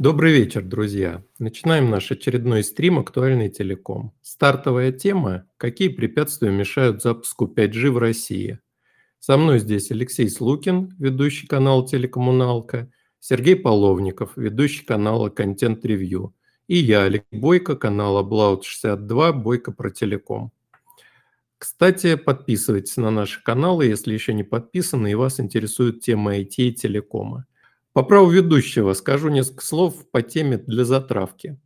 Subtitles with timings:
[0.00, 1.22] Добрый вечер, друзья.
[1.38, 4.14] Начинаем наш очередной стрим «Актуальный телеком».
[4.22, 8.60] Стартовая тема– какие препятствия мешают запуску 5G в России.
[9.18, 16.34] Со мной здесь Алексей Слукин, ведущий канала «Телекоммуналка», Сергей Половников, ведущий канала «Контент Ревью»,
[16.66, 20.50] и я, Олег Бойко, канала Блаут62 «Бойко про телеком».
[21.58, 26.72] Кстати, подписывайтесь на наши каналы, если еще не подписаны и вас интересует тема IT и
[26.72, 27.44] телекома.
[27.92, 31.58] По праву ведущего скажу несколько слов по теме для затравки.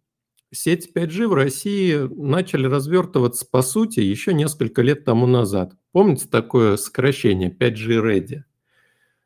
[0.51, 5.75] Сеть 5G в России начали развертываться, по сути, еще несколько лет тому назад.
[5.93, 8.43] Помните такое сокращение 5G Ready?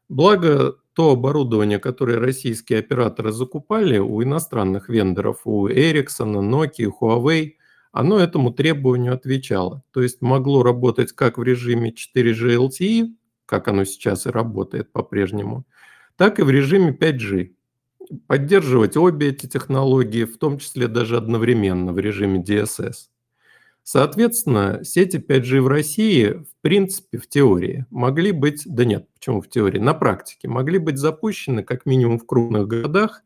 [0.08, 7.52] Благо, то оборудование, которое российские операторы закупали у иностранных вендоров, у Ericsson, Nokia, Huawei,
[7.92, 9.84] оно этому требованию отвечало.
[9.92, 13.14] То есть могло работать как в режиме 4G LTE,
[13.46, 15.64] как оно сейчас и работает по-прежнему–
[16.18, 17.52] так и в режиме 5G.
[18.26, 23.08] Поддерживать обе эти технологии, в том числе даже одновременно в режиме DSS.
[23.84, 29.48] Соответственно, сети 5G в России, в принципе, в теории, могли быть, да нет, почему в
[29.48, 33.22] теории, на практике, могли быть запущены как минимум в крупных городах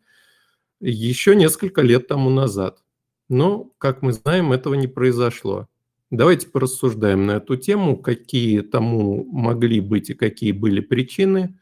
[0.81, 2.83] еще несколько лет тому назад.
[3.29, 5.67] Но, как мы знаем, этого не произошло.
[6.11, 11.59] Давайте порассуждаем на эту тему, какие тому могли быть и какие были причины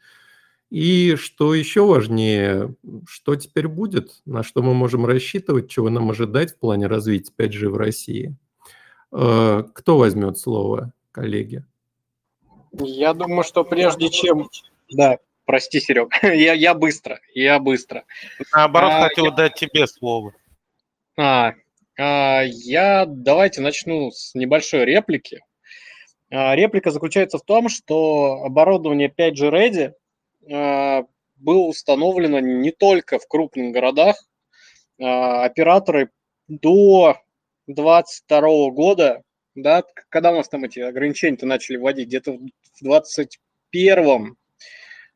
[0.71, 6.53] и что еще важнее, что теперь будет, на что мы можем рассчитывать, чего нам ожидать
[6.53, 8.37] в плане развития 5G в России.
[9.11, 11.65] Э, кто возьмет слово, коллеги?
[12.71, 14.49] Я думаю, что прежде чем...
[14.89, 18.05] Да, прости, Серег, я, я быстро, я быстро.
[18.53, 19.31] Наоборот, а, хотел я...
[19.31, 20.33] дать тебе слово.
[21.17, 21.53] А,
[21.99, 25.43] а, я давайте начну с небольшой реплики.
[26.29, 29.93] А, реплика заключается в том, что оборудование 5G Ready
[30.47, 34.17] было установлено не только в крупных городах.
[34.99, 36.11] А, операторы
[36.47, 37.17] до
[37.67, 39.23] 2022 года,
[39.55, 42.39] да, когда у нас там эти ограничения-то начали вводить, где-то в
[42.81, 44.35] 2021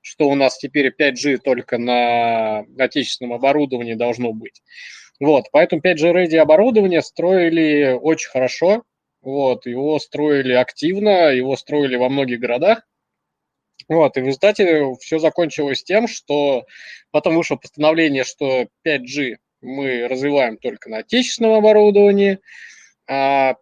[0.05, 4.61] что у нас теперь 5G только на отечественном оборудовании должно быть.
[5.19, 8.83] Вот, поэтому 5G Ready оборудование строили очень хорошо,
[9.21, 12.83] вот, его строили активно, его строили во многих городах,
[13.87, 16.65] вот, и в результате все закончилось тем, что
[17.11, 22.39] потом вышло постановление, что 5G мы развиваем только на отечественном оборудовании.
[23.07, 23.55] А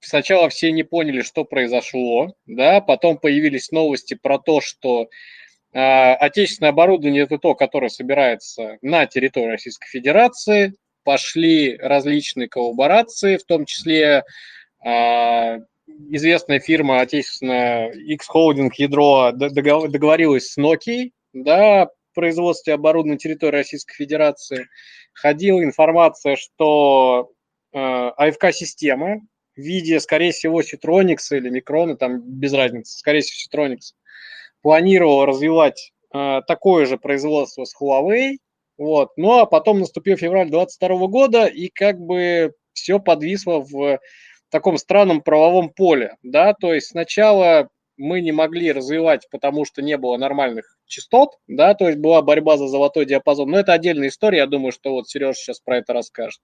[0.00, 5.08] сначала все не поняли, что произошло, да, потом появились новости про то, что
[5.72, 13.44] а, отечественное оборудование это то, которое собирается на территории Российской Федерации, пошли различные коллаборации, в
[13.44, 14.24] том числе
[14.84, 24.66] а, известная фирма отечественная X-Holding Ядро договорилась с Nokia, да, производстве оборудования территории Российской Федерации.
[25.12, 27.30] Ходила информация, что
[27.72, 29.20] э, АФК-система
[29.54, 33.94] в виде, скорее всего, Citronics или Микрона, там без разницы, скорее всего, Citronics,
[34.62, 38.38] планировала развивать э, такое же производство с Huawei,
[38.78, 39.10] вот.
[39.16, 43.98] Ну а потом наступил февраль 2022 года, и как бы все подвисло в
[44.56, 47.68] таком странном правовом поле, да, то есть сначала
[47.98, 52.56] мы не могли развивать, потому что не было нормальных частот, да, то есть была борьба
[52.56, 55.92] за золотой диапазон, но это отдельная история, я думаю, что вот Сережа сейчас про это
[55.92, 56.40] расскажет.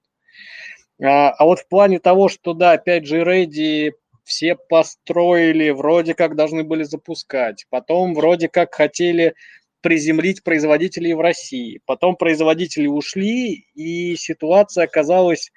[1.02, 3.92] А, а вот в плане того, что, да, 5G Ready
[4.24, 9.34] все построили, вроде как должны были запускать, потом вроде как хотели
[9.80, 15.50] приземлить производителей в России, потом производители ушли, и ситуация оказалась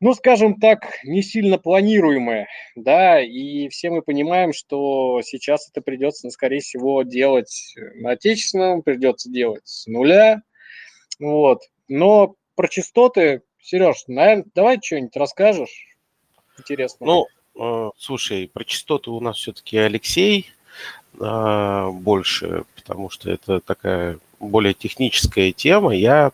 [0.00, 6.30] ну, скажем так, не сильно планируемое, да, и все мы понимаем, что сейчас это придется,
[6.30, 10.42] скорее всего, делать на отечественном, придется делать с нуля,
[11.18, 11.62] вот.
[11.88, 15.88] Но про частоты, Сереж, наверное, давай что-нибудь расскажешь
[16.58, 17.06] интересно.
[17.06, 17.26] Ну,
[17.58, 20.50] э, слушай, про частоты у нас все-таки Алексей
[21.18, 25.94] э, больше, потому что это такая более техническая тема.
[25.94, 26.32] Я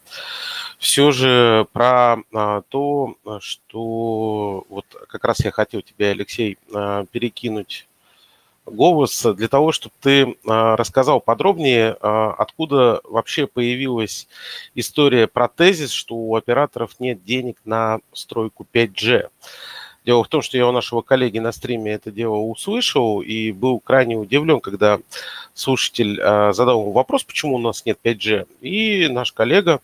[0.78, 7.88] все же про а, то, что вот как раз я хотел тебе, Алексей, а, перекинуть
[8.66, 14.28] голос для того, чтобы ты а, рассказал подробнее, откуда вообще появилась
[14.74, 19.28] история про тезис, что у операторов нет денег на стройку 5G.
[20.04, 23.80] Дело в том, что я у нашего коллеги на стриме это дело услышал и был
[23.80, 24.98] крайне удивлен, когда
[25.54, 28.46] слушатель задал ему вопрос, почему у нас нет 5G.
[28.60, 29.80] И наш коллега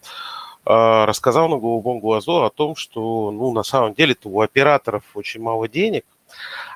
[0.64, 5.40] а, рассказал на голубом глазу о том, что, ну, на самом деле-то у операторов очень
[5.40, 6.04] мало денег,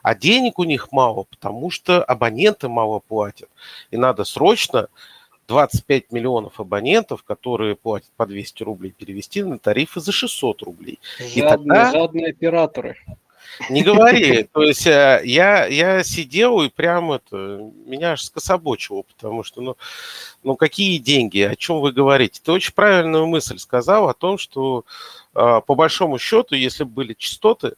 [0.03, 3.49] а денег у них мало, потому что абоненты мало платят.
[3.91, 4.89] И надо срочно
[5.49, 10.99] 25 миллионов абонентов, которые платят по 200 рублей, перевести на тарифы за 600 рублей.
[11.19, 11.93] Жадные, И тогда...
[11.93, 12.97] жадные операторы.
[13.71, 14.45] Не говори.
[14.53, 19.77] То есть э, я, я сидел и прям это, меня аж скособочило, потому что, ну,
[20.43, 22.41] ну, какие деньги, о чем вы говорите?
[22.43, 24.85] Ты очень правильную мысль сказал о том, что
[25.35, 27.75] э, по большому счету, если бы были частоты,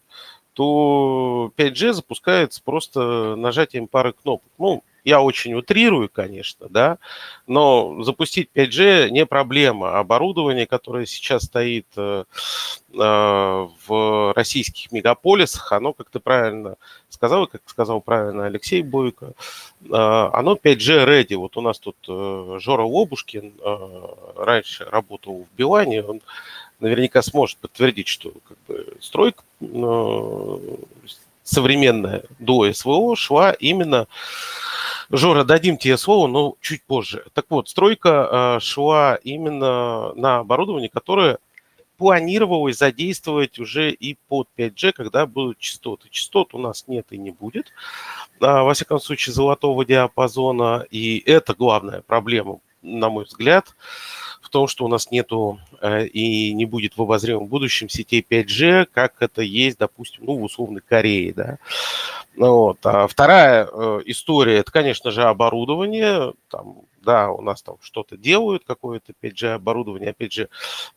[0.52, 4.50] то 5G запускается просто нажатием пары кнопок.
[4.58, 6.99] Ну, я очень утрирую, конечно, да,
[7.47, 10.00] но запустить 5G не проблема.
[10.00, 12.25] Оборудование, которое сейчас стоит э,
[12.93, 16.75] э, в российских мегаполисах, оно, как ты правильно
[17.08, 21.37] сказал, как сказал правильно Алексей Бойко, э, оно 5G ready.
[21.37, 23.53] Вот у нас тут Жора Лобушкин
[24.37, 26.20] раньше работал в Билане, он
[26.81, 29.44] наверняка сможет подтвердить, что как бы, стройка
[31.44, 34.08] современная до СВО шла именно
[35.11, 37.25] Жора, дадим тебе слово, но чуть позже.
[37.32, 41.38] Так вот, стройка э, шла именно на оборудование, которое
[41.97, 46.08] планировалось задействовать уже и под 5G, когда будут частоты.
[46.11, 47.73] Частот у нас нет и не будет,
[48.41, 53.75] а, во всяком случае, золотого диапазона, и это главная проблема, на мой взгляд
[54.56, 59.17] том, что у нас нету э, и не будет в обозримом будущем сетей 5G, как
[59.20, 61.58] это есть, допустим, ну, в условной Корее, да.
[62.37, 62.79] Ну вот.
[62.85, 68.64] А вторая э, история, это, конечно же, оборудование, там, да, у нас там что-то делают,
[68.67, 70.12] какое-то 5G оборудование.
[70.12, 70.49] Опять же,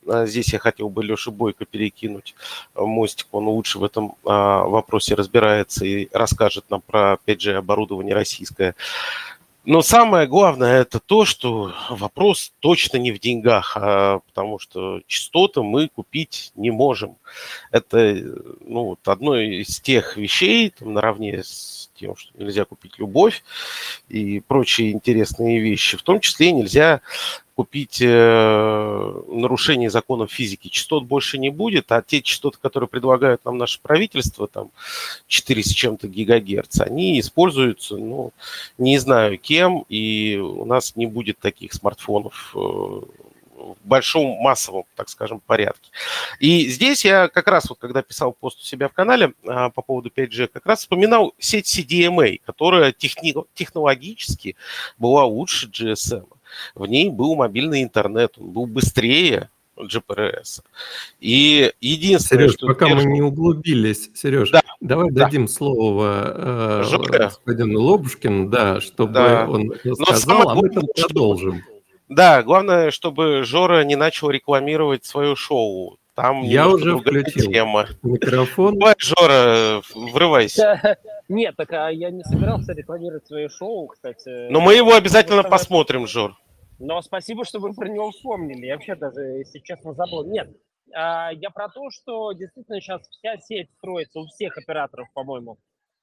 [0.08, 2.36] э, здесь я хотел бы Леше Бойко перекинуть
[2.76, 8.74] мостик, он лучше в этом вопросе разбирается и расскажет нам про 5G оборудование российское.
[9.70, 15.62] Но самое главное это то, что вопрос точно не в деньгах, а потому что частоты
[15.62, 17.18] мы купить не можем.
[17.70, 18.16] Это
[18.62, 23.44] ну, вот одно из тех вещей, там, наравне с тем, что нельзя купить любовь
[24.08, 25.98] и прочие интересные вещи.
[25.98, 27.02] В том числе нельзя
[27.60, 30.70] купить э, нарушение законов физики.
[30.70, 34.72] Частот больше не будет, а те частоты, которые предлагают нам наше правительство, там
[35.28, 38.32] 4 с чем-то гигагерц, они используются, ну,
[38.78, 45.10] не знаю кем, и у нас не будет таких смартфонов э, в большом массовом, так
[45.10, 45.92] скажем, порядке.
[46.40, 49.82] И здесь я как раз вот, когда писал пост у себя в канале а, по
[49.82, 54.56] поводу 5G, как раз вспоминал сеть CDMA, которая техни- технологически
[54.98, 56.39] была лучше GSM
[56.76, 60.62] в ней был мобильный интернет, он был быстрее GPRS.
[61.20, 62.68] И единственное, Сереж, что...
[62.68, 63.06] пока держит...
[63.06, 64.62] мы не углубились, Сереж, да.
[64.82, 65.26] давай да.
[65.26, 69.48] дадим слово э, господину Лобушкину, да, чтобы да.
[69.48, 71.64] он сказал, а мы там продолжим.
[72.10, 75.98] Да, главное, чтобы Жора не начал рекламировать свое шоу.
[76.16, 77.88] Там Я уже включил тема.
[78.04, 78.78] микрофон.
[78.78, 80.98] Давай, Жора, врывайся.
[81.30, 84.50] Нет, так а я не собирался рекламировать свое шоу, кстати.
[84.50, 86.36] Но мы его обязательно посмотрим, Жор.
[86.80, 88.66] Но спасибо, что вы про него вспомнили.
[88.66, 90.26] Я вообще даже, если честно, забыл.
[90.26, 90.50] Нет,
[90.94, 95.58] а, я про то, что действительно сейчас вся сеть строится у всех операторов, по-моему.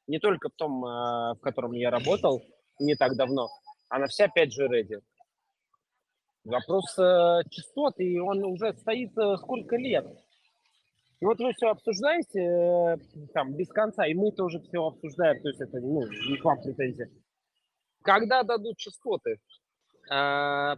[0.06, 2.42] Не только в том, а, в котором я работал
[2.78, 3.48] не так давно.
[3.88, 5.00] Она вся 5G ready.
[6.44, 10.06] Вопрос э, частот, и он уже стоит э, сколько лет.
[11.20, 12.96] Вот вы все обсуждаете э,
[13.32, 16.60] там без конца, и мы тоже все обсуждаем, то есть это ну, не к вам
[16.60, 17.10] претензия.
[18.02, 19.40] Когда дадут частоты?
[20.10, 20.76] А,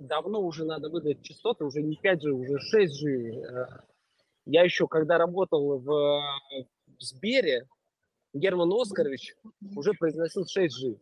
[0.00, 3.84] давно уже надо выдать частоты, уже не 5G, уже 6G.
[4.46, 7.66] Я еще, когда работал в, в Сбере,
[8.32, 9.36] Герман Оскарович
[9.76, 10.98] уже произносил 6G.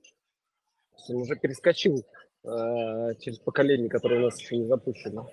[1.09, 2.04] Он уже перескочил
[2.45, 5.30] Э, через поколение, которое у нас еще не запущено.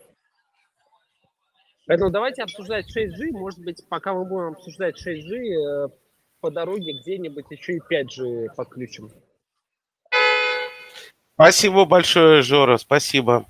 [1.89, 3.31] Поэтому давайте обсуждать 6G.
[3.31, 5.89] Может быть, пока мы будем обсуждать 6G, э,
[6.39, 9.09] по дороге где-нибудь еще и 5G подключим.
[11.33, 13.47] Спасибо большое, Жора, спасибо.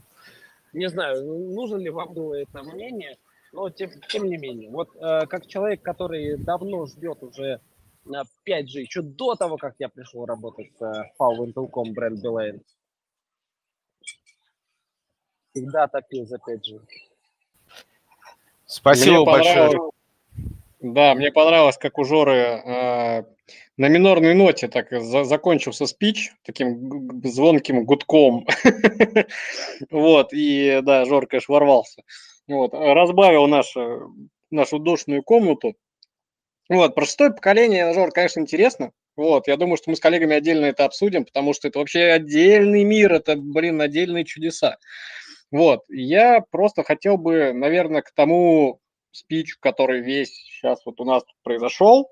[0.71, 3.17] Не знаю, нужно ли вам было это мнение,
[3.51, 4.69] но тем, тем не менее.
[4.69, 7.59] Вот э, как человек, который давно ждет уже
[8.07, 12.61] 5G, еще до того, как я пришел работать в э, FAW Intelcom бренд Beeline,
[15.51, 17.08] всегда топил за 5G.
[18.69, 19.79] Спасибо мне большое.
[20.79, 23.23] Да, мне понравилось, как у Жоры э,
[23.77, 28.47] на минорной ноте так за, закончился спич таким звонким гудком.
[29.89, 32.03] Вот, и да, Жор, конечно, ворвался.
[32.47, 34.13] Вот, разбавил нашу,
[34.51, 35.73] нашу душную комнату.
[36.69, 38.91] Вот, про шестое поколение, Жор, конечно, интересно.
[39.15, 42.83] Вот, я думаю, что мы с коллегами отдельно это обсудим, потому что это вообще отдельный
[42.83, 44.77] мир, это, блин, отдельные чудеса.
[45.51, 48.79] Вот, я просто хотел бы, наверное, к тому
[49.11, 52.11] спичу, который весь сейчас вот у нас тут произошел,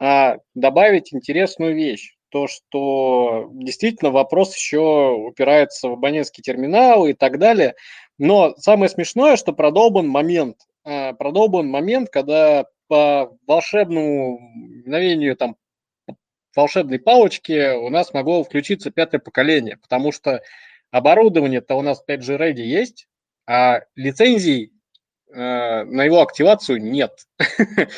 [0.00, 2.14] а, добавить интересную вещь.
[2.30, 7.74] то, что действительно вопрос еще упирается в абонентский терминал и так далее.
[8.18, 15.56] Но самое смешное, что продолбан момент, а, продолбан момент, когда по волшебному мгновению там
[16.56, 20.40] волшебной палочки у нас могло включиться пятое поколение, потому что
[20.94, 23.08] оборудование-то у нас 5G Ready есть,
[23.48, 24.72] а лицензий
[25.32, 27.10] э, на его активацию нет.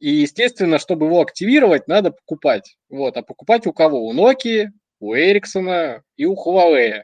[0.00, 2.78] И, естественно, чтобы его активировать, надо покупать.
[2.88, 3.18] Вот.
[3.18, 4.06] А покупать у кого?
[4.06, 4.68] У Nokia,
[5.00, 7.02] у Ericsson и у Huawei.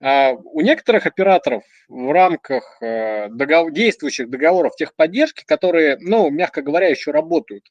[0.00, 6.86] А у некоторых операторов в рамках э, договор, действующих договоров техподдержки, которые, ну, мягко говоря,
[6.86, 7.64] еще работают,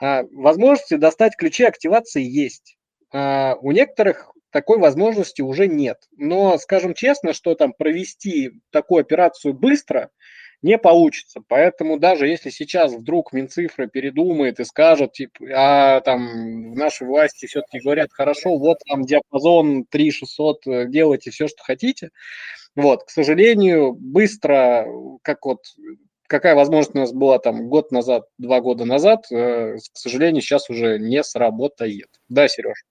[0.00, 2.78] а, возможности достать ключи активации есть.
[3.12, 6.08] А, у некоторых такой возможности уже нет.
[6.16, 10.10] Но скажем честно, что там провести такую операцию быстро–
[10.62, 11.40] не получится.
[11.46, 17.46] Поэтому даже если сейчас вдруг Минцифра передумает и скажет, типа, а там в нашей власти
[17.46, 22.10] все-таки говорят, хорошо, вот вам диапазон 3600, э, делайте все, что хотите.
[22.74, 24.86] Вот, к сожалению, быстро,
[25.22, 25.60] как вот
[26.26, 30.68] какая возможность у нас была там год назад, два года назад, э, к сожалению, сейчас
[30.70, 32.08] уже не сработает.
[32.28, 32.84] Да, Сереж?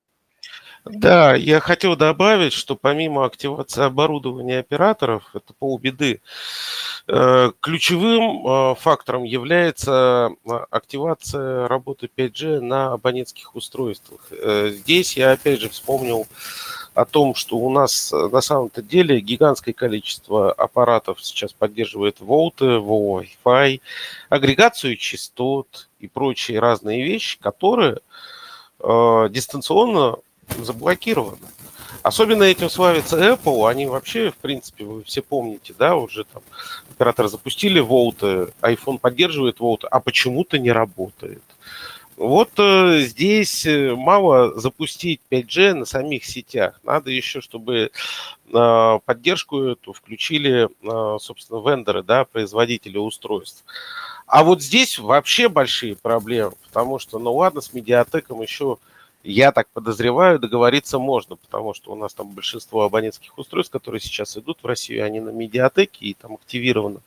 [0.91, 6.21] Да, я хотел добавить, что помимо активации оборудования операторов, это полбеды,
[7.07, 14.21] э, ключевым э, фактором является э, активация работы 5G на абонентских устройствах.
[14.31, 16.27] Здесь я опять же вспомнил
[16.93, 23.81] о том, что у нас на самом-то деле гигантское количество аппаратов сейчас поддерживает VoLTE, Wi-Fi,
[24.29, 27.99] агрегацию частот и прочие разные вещи, которые
[28.79, 30.17] дистанционно
[30.57, 31.47] заблокировано.
[32.03, 33.69] Особенно этим славится Apple.
[33.69, 36.41] Они вообще, в принципе, вы все помните, да, уже там
[36.91, 41.43] операторы запустили Volt, iPhone поддерживает Volt, а почему-то не работает.
[42.17, 46.79] Вот э, здесь э, мало запустить 5G на самих сетях.
[46.83, 47.91] Надо еще, чтобы
[48.51, 53.63] э, поддержку эту включили, э, собственно, вендоры, да, производители устройств.
[54.25, 58.77] А вот здесь вообще большие проблемы, потому что, ну ладно, с медиатеком еще
[59.31, 64.37] я так подозреваю, договориться можно, потому что у нас там большинство абонентских устройств, которые сейчас
[64.37, 67.01] идут в Россию, они на медиатеке, и там активированы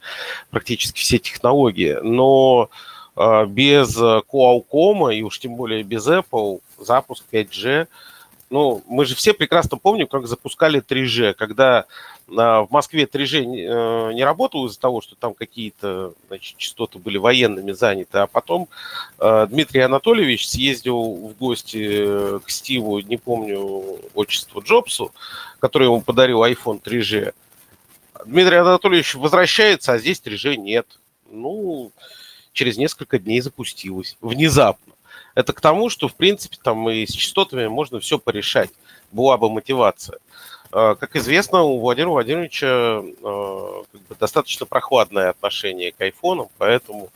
[0.50, 1.98] практически все технологии.
[2.02, 2.70] Но
[3.16, 7.88] э, без Qualcomm и уж тем более без Apple запуск 5G
[8.50, 11.86] ну, мы же все прекрасно помним, как запускали 3G, когда
[12.26, 17.70] в Москве 3G э, не работал из-за того, что там какие-то значит, частоты были военными
[17.70, 18.68] заняты, а потом
[19.18, 25.12] э, Дмитрий Анатольевич съездил в гости э, к Стиву, не помню отчество Джобсу,
[25.60, 27.32] который ему подарил iPhone 3G.
[28.26, 30.86] Дмитрий Анатольевич возвращается, а здесь 3G нет.
[31.30, 31.92] Ну,
[32.52, 34.16] через несколько дней запустилось.
[34.20, 34.92] Внезапно.
[35.34, 38.70] Это к тому, что, в принципе, там и с частотами можно все порешать.
[39.12, 40.18] Была бы мотивация.
[40.72, 47.10] А, как известно, у Владимира Владимировича а, как бы, достаточно прохладное отношение к айфонам, поэтому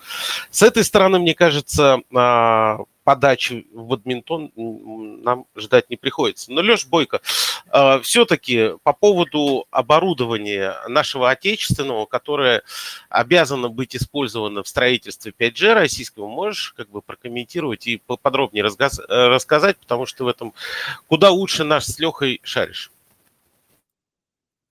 [0.51, 6.51] с этой стороны, мне кажется, а, подачи в бадминтон нам ждать не приходится.
[6.51, 7.21] Но, Леш Бойко,
[8.03, 12.63] все-таки по поводу оборудования нашего отечественного, которое
[13.11, 20.07] обязано быть использовано в строительстве 5G российского, можешь как бы прокомментировать и поподробнее рассказать, потому
[20.07, 20.55] что в этом
[21.07, 22.91] куда лучше наш с Лехой шаришь.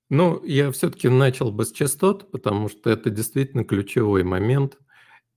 [0.09, 4.77] Ну, я все-таки начал бы с частот, потому что это действительно ключевой момент.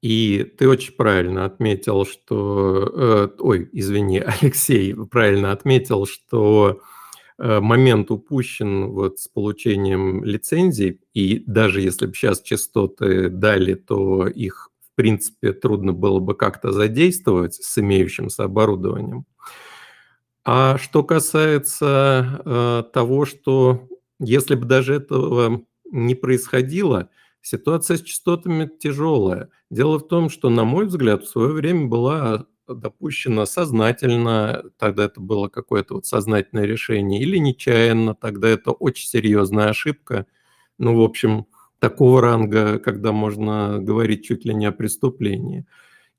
[0.07, 2.93] И ты очень правильно отметил, что...
[2.95, 6.81] Э, ой, извини, Алексей правильно отметил, что
[7.39, 14.29] э, момент упущен вот с получением лицензий, и даже если бы сейчас частоты дали, то
[14.29, 19.27] их, в принципе, трудно было бы как-то задействовать с имеющимся оборудованием.
[20.45, 23.89] А что касается э, того, что
[24.21, 27.11] если бы даже этого не происходило,
[27.47, 29.51] ситуация с частотами тяжелая.
[29.71, 35.21] Дело в том, что, на мой взгляд, в свое время была допущена сознательно, тогда это
[35.21, 40.27] было какое-то вот сознательное решение, или нечаянно, тогда это очень серьезная ошибка.
[40.79, 41.47] Ну, в общем,
[41.79, 45.67] такого ранга, когда можно говорить чуть ли не о преступлении.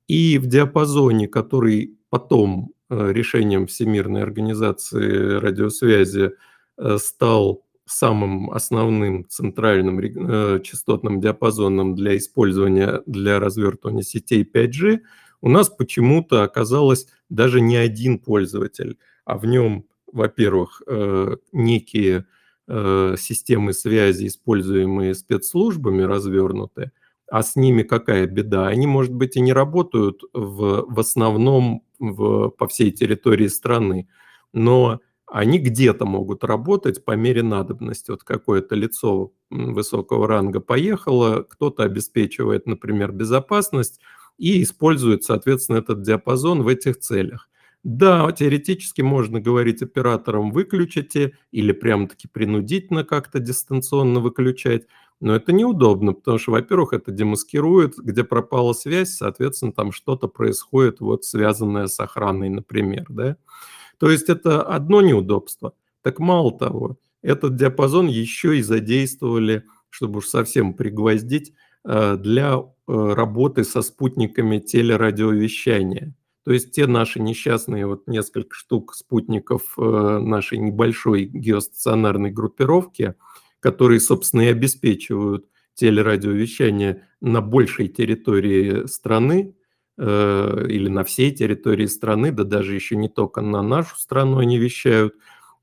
[0.06, 6.32] И в диапазоне, который потом э, решением Всемирной организации радиосвязи
[6.78, 15.00] э, стал самым основным центральным э, частотным диапазоном для использования для развертывания сетей 5G,
[15.40, 22.26] у нас почему-то оказалось даже не один пользователь, а в нем, во-первых, э, некие
[22.66, 26.92] э, системы связи, используемые спецслужбами, развернутые,
[27.30, 28.68] а с ними какая беда?
[28.68, 34.08] Они, может быть, и не работают в, в основном в, по всей территории страны,
[34.52, 35.00] но
[35.30, 38.10] они где-то могут работать по мере надобности.
[38.10, 44.00] Вот какое-то лицо высокого ранга поехало, кто-то обеспечивает, например, безопасность
[44.38, 47.48] и использует, соответственно, этот диапазон в этих целях.
[47.84, 54.86] Да, теоретически можно говорить операторам выключите или прям-таки принудительно как-то дистанционно выключать,
[55.20, 61.00] но это неудобно, потому что, во-первых, это демаскирует, где пропала связь, соответственно, там что-то происходит,
[61.00, 63.36] вот связанное с охраной, например, да.
[63.98, 65.74] То есть это одно неудобство.
[66.02, 71.52] Так мало того, этот диапазон еще и задействовали, чтобы уж совсем пригвоздить,
[71.84, 76.14] э, для э, работы со спутниками телерадиовещания.
[76.44, 83.14] То есть те наши несчастные вот несколько штук спутников э, нашей небольшой геостационарной группировки,
[83.60, 89.54] которые, собственно, и обеспечивают телерадиовещание на большей территории страны,
[90.00, 94.56] Э, или на всей территории страны, да даже еще не только на нашу страну они
[94.56, 95.14] вещают.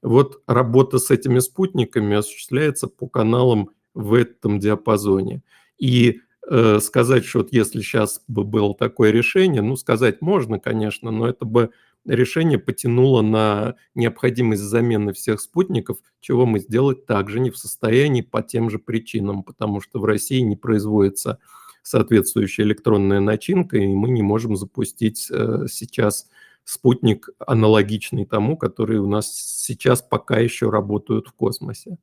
[0.01, 5.41] Вот работа с этими спутниками осуществляется по каналам в этом диапазоне.
[5.77, 11.11] И э, сказать, что вот если сейчас бы было такое решение, ну, сказать можно, конечно,
[11.11, 11.69] но это бы
[12.05, 18.41] решение потянуло на необходимость замены всех спутников, чего мы сделать также не в состоянии по
[18.41, 21.39] тем же причинам, потому что в России не производится
[21.85, 26.27] соответствующая электронная начинка, и мы не можем запустить э, сейчас
[26.63, 31.97] спутник аналогичный тому, который у нас сейчас пока еще работают в космосе.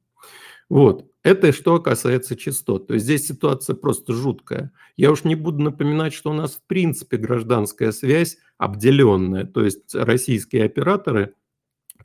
[0.68, 1.10] Вот.
[1.24, 2.86] Это что касается частот.
[2.86, 4.72] То есть здесь ситуация просто жуткая.
[4.96, 9.44] Я уж не буду напоминать, что у нас в принципе гражданская связь обделенная.
[9.44, 11.34] То есть российские операторы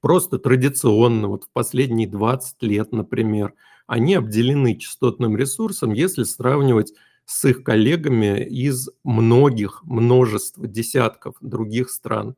[0.02, 3.54] просто традиционно, вот в последние 20 лет, например,
[3.86, 6.94] они обделены частотным ресурсом, если сравнивать
[7.28, 12.36] с их коллегами из многих, множества, десятков других стран.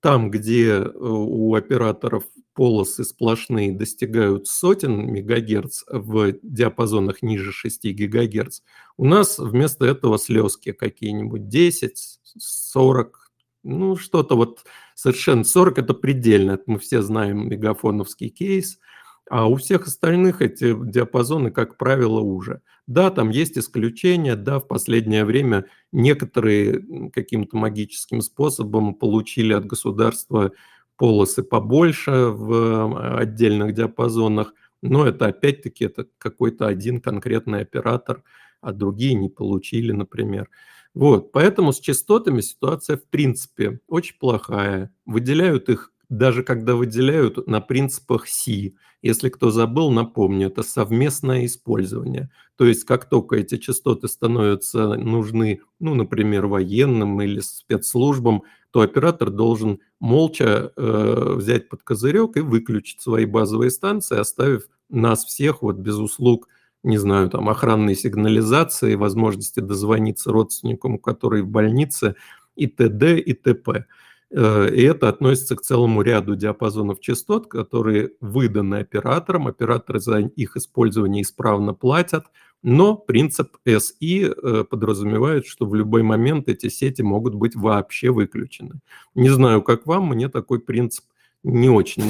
[0.00, 2.22] Там, где э, у операторов
[2.54, 8.60] полосы сплошные достигают сотен мегагерц в диапазонах ниже 6 гигагерц,
[8.96, 13.32] у нас вместо этого слезки какие-нибудь 10, 40,
[13.64, 18.78] ну что-то вот совершенно 40 это предельно, это мы все знаем мегафоновский кейс–
[19.30, 22.60] а у всех остальных эти диапазоны, как правило, уже.
[22.88, 30.52] Да, там есть исключения, да, в последнее время некоторые каким-то магическим способом получили от государства
[30.96, 32.52] полосы побольше в
[32.98, 38.24] а, отдельных диапазонах, но это опять-таки это какой-то один конкретный оператор,
[38.60, 40.48] а другие не получили, например.
[40.94, 44.92] Вот, поэтому с частотами ситуация в принципе очень плохая.
[45.06, 48.76] Выделяют их даже когда выделяют на принципах Си.
[49.00, 52.30] Если кто забыл, напомню, это совместное использование.
[52.56, 59.30] То есть как только эти частоты становятся нужны, ну, например, военным или спецслужбам, то оператор
[59.30, 65.76] должен молча э, взять под козырек и выключить свои базовые станции, оставив нас всех вот
[65.76, 66.48] без услуг,
[66.82, 72.16] не знаю, там охранной сигнализации, возможности дозвониться родственникам, которые в больнице,
[72.54, 73.18] и т.д.
[73.18, 73.86] и т.п.
[74.32, 79.46] Э, и это относится к целому ряду диапазонов частот, которые выданы операторам.
[79.46, 82.24] Операторы за их использование исправно платят,
[82.62, 88.80] но принцип SI э, подразумевает, что в любой момент эти сети могут быть вообще выключены.
[89.14, 91.04] Не знаю, как вам, мне такой принцип
[91.42, 92.04] не очень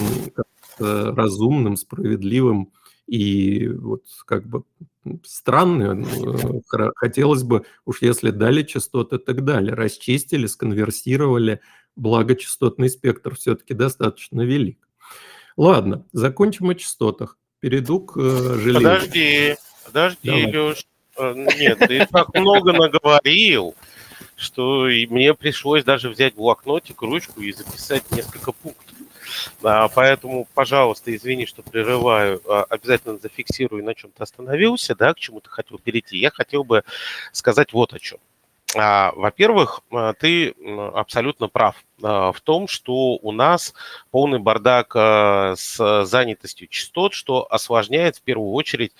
[0.79, 2.73] разумным, справедливым
[3.07, 4.65] и вот как бы
[5.25, 6.05] странный.
[6.05, 9.75] Э, хотелось бы, уж если дали частоты, так далее.
[9.75, 11.61] Расчистили, сконверсировали,
[11.97, 14.79] благо частотный спектр все-таки достаточно велик.
[15.57, 17.39] Ладно, закончим о частотах.
[17.61, 18.79] Перейду к э, железу.
[18.79, 20.47] Подожди, подожди, Давай.
[20.47, 20.87] Леш.
[21.17, 23.75] Э, нет, ты так много наговорил,
[24.37, 28.97] что мне пришлось даже взять блокнотик, ручку и записать несколько пунктов.
[29.63, 35.19] А, поэтому, пожалуйста, извини, что прерываю, а, обязательно зафиксирую, на чем ты остановился, да, к
[35.19, 36.19] чему ты хотел перейти.
[36.19, 36.83] Я хотел бы
[37.33, 38.19] сказать вот о чем.
[38.75, 40.55] А, во-первых, а, ты
[40.95, 43.75] абсолютно прав а, в том, что у нас
[44.11, 48.93] полный бардак с занятостью частот, что осложняет в первую очередь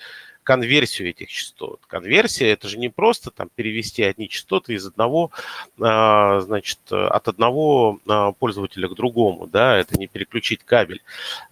[0.43, 1.79] конверсию этих частот.
[1.87, 5.31] Конверсия это же не просто там перевести одни частоты из одного,
[5.79, 11.01] а, значит, от одного а, пользователя к другому, да, это не переключить кабель.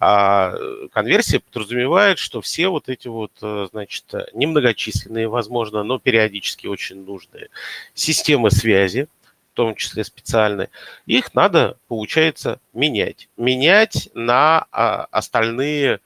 [0.00, 0.54] А
[0.92, 7.48] конверсия подразумевает, что все вот эти вот, э, значит, немногочисленные, возможно, но периодически очень нужные
[7.94, 9.08] системы связи,
[9.52, 10.70] в том числе специальные,
[11.06, 13.28] их надо, получается, менять.
[13.36, 16.00] Менять на а, остальные,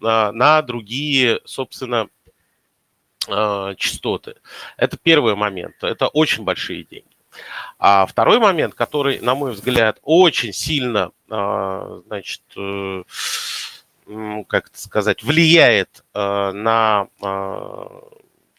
[0.00, 2.21] на другие, собственно, э,
[3.76, 4.36] частоты.
[4.76, 5.76] Это первый момент.
[5.82, 7.06] Это очень большие деньги.
[7.78, 13.04] А второй момент, который, на мой взгляд, очень сильно, а, значит, э,
[14.48, 17.08] как это сказать, влияет э, на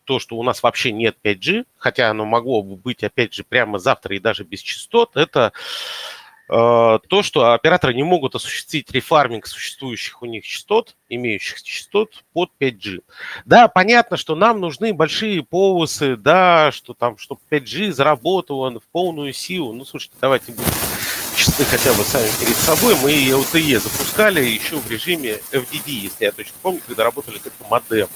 [0.06, 3.80] то, что у нас вообще нет 5G, хотя оно могло бы быть, опять же, прямо
[3.80, 10.22] завтра и даже без частот, это Э, то, что операторы не могут осуществить рефарминг существующих
[10.22, 13.02] у них частот, имеющих частот под 5G.
[13.46, 19.34] Да, понятно, что нам нужны большие полосы, да, что там, чтобы 5G заработал в полную
[19.34, 19.74] силу.
[19.74, 20.70] Ну, слушайте, давайте будем
[21.36, 22.96] честны хотя бы сами перед собой.
[23.02, 28.10] Мы LTE запускали еще в режиме FDD, если я точно помню, когда работали только модемы.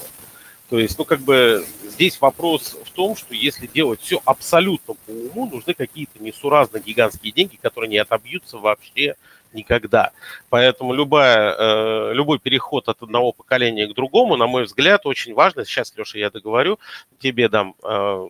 [0.68, 5.10] То есть, ну, как бы здесь вопрос в том, что если делать все абсолютно по
[5.10, 9.14] уму, нужны какие-то несуразно гигантские деньги, которые не отобьются вообще
[9.54, 10.10] никогда.
[10.50, 15.64] Поэтому любая, э, любой переход от одного поколения к другому, на мой взгляд, очень важно.
[15.64, 16.78] Сейчас, Леша, я договорю,
[17.18, 18.28] тебе дам э,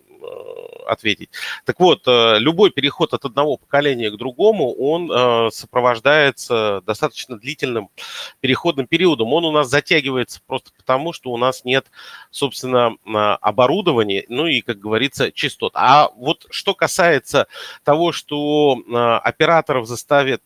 [0.87, 1.31] ответить.
[1.64, 7.91] Так вот, любой переход от одного поколения к другому, он сопровождается достаточно длительным
[8.41, 9.33] переходным периодом.
[9.33, 11.87] Он у нас затягивается просто потому, что у нас нет,
[12.31, 12.97] собственно,
[13.41, 15.73] оборудования, ну и, как говорится, частот.
[15.75, 17.47] А вот что касается
[17.85, 18.79] того, что
[19.23, 20.43] операторов заставят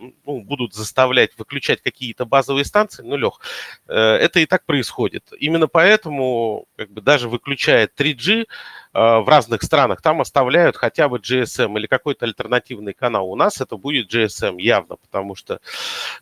[0.00, 3.40] ну, будут заставлять выключать какие-то базовые станции, ну, Лех,
[3.88, 5.24] э, это и так происходит.
[5.38, 8.44] Именно поэтому, как бы даже выключая 3G, э,
[8.92, 13.30] в разных странах там оставляют хотя бы GSM или какой-то альтернативный канал.
[13.30, 15.60] У нас это будет GSM явно, потому что,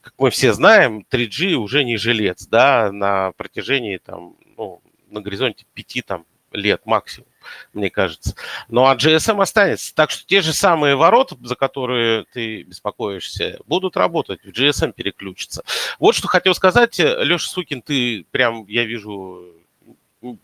[0.01, 5.64] как мы все знаем, 3G уже не жилец, да, на протяжении там, ну, на горизонте
[5.75, 7.29] 5 там, лет максимум
[7.72, 8.35] мне кажется.
[8.68, 9.94] Ну а GSM останется.
[9.94, 15.62] Так что те же самые ворота, за которые ты беспокоишься, будут работать, в GSM переключатся.
[15.98, 16.98] Вот что хотел сказать.
[16.98, 19.44] Леша Сукин, ты прям, я вижу,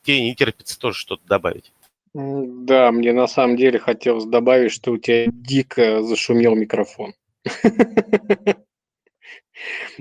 [0.02, 1.72] тебе не терпится тоже что-то добавить.
[2.14, 7.14] Да, мне на самом деле хотелось добавить, что у тебя дико зашумел микрофон.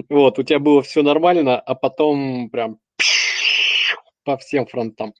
[0.09, 2.79] Вот, у тебя было все нормально, а потом прям
[4.23, 5.13] по всем фронтам.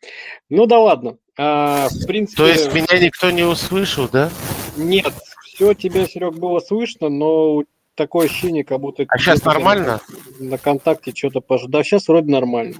[0.49, 1.17] Ну да ладно.
[1.37, 2.37] А, в принципе...
[2.37, 4.29] То есть меня никто не услышал, да?
[4.77, 5.13] Нет,
[5.43, 7.63] все тебе, Серег, было слышно, но
[7.95, 9.05] такое ощущение, как будто...
[9.07, 10.01] А сейчас нормально?
[10.39, 11.71] На, на контакте что-то пожалуйста.
[11.71, 12.75] Да, сейчас вроде нормально.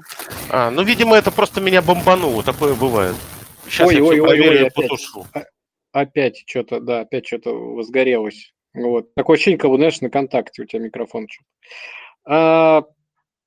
[0.50, 3.16] А, ну, видимо, это просто меня бомбануло, такое бывает.
[3.66, 4.92] Сейчас ой, я ой, ой, ой, опять,
[5.34, 5.42] а,
[5.92, 8.54] опять что-то, да, опять что-то возгорелось.
[8.74, 9.14] Вот.
[9.14, 11.28] Такое ощущение, как бы, знаешь, на контакте у тебя микрофон.
[12.26, 12.84] А,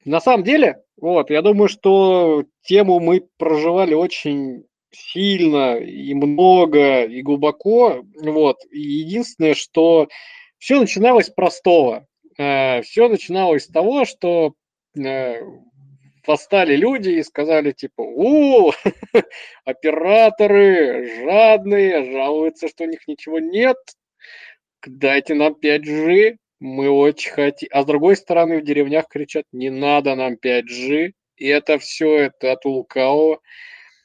[0.06, 7.22] на самом деле, вот, я думаю, что тему мы проживали очень сильно и много и
[7.22, 8.04] глубоко.
[8.22, 8.56] Вот.
[8.70, 10.08] И единственное, что
[10.58, 12.06] все начиналось с простого.
[12.38, 14.54] Э, все начиналось с того, что
[14.96, 15.42] э,
[16.26, 18.72] восстали люди и сказали типа, у,
[19.64, 23.76] операторы жадные, жалуются, что у них ничего нет,
[24.86, 27.68] дайте нам 5G, мы очень хотим.
[27.72, 32.52] А с другой стороны в деревнях кричат, не надо нам 5G, и это все, это
[32.52, 33.40] от лукавого.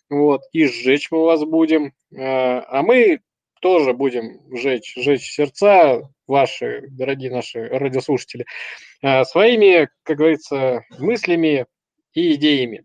[0.09, 1.93] Вот, и сжечь мы вас будем.
[2.17, 3.21] А, а мы
[3.61, 8.45] тоже будем сжечь, сжечь сердца ваши, дорогие наши радиослушатели,
[9.01, 11.65] а, своими, как говорится, мыслями
[12.13, 12.83] и идеями.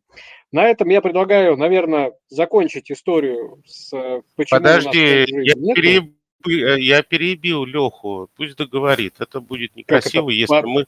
[0.52, 3.90] На этом я предлагаю, наверное, закончить историю с
[4.36, 6.14] почему Подожди, я, переб...
[6.50, 9.16] я перебил Леху, пусть договорит.
[9.18, 10.32] Это будет некрасиво, это?
[10.32, 10.86] если мы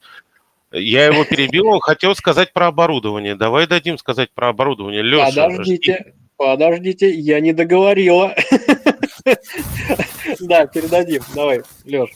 [0.71, 3.35] я его перебил, он хотел сказать про оборудование.
[3.35, 5.03] Давай дадим сказать про оборудование.
[5.03, 8.35] Леша, подождите, подождите, я не договорила.
[10.41, 11.23] Да, передадим.
[11.35, 12.11] Давай, Леш.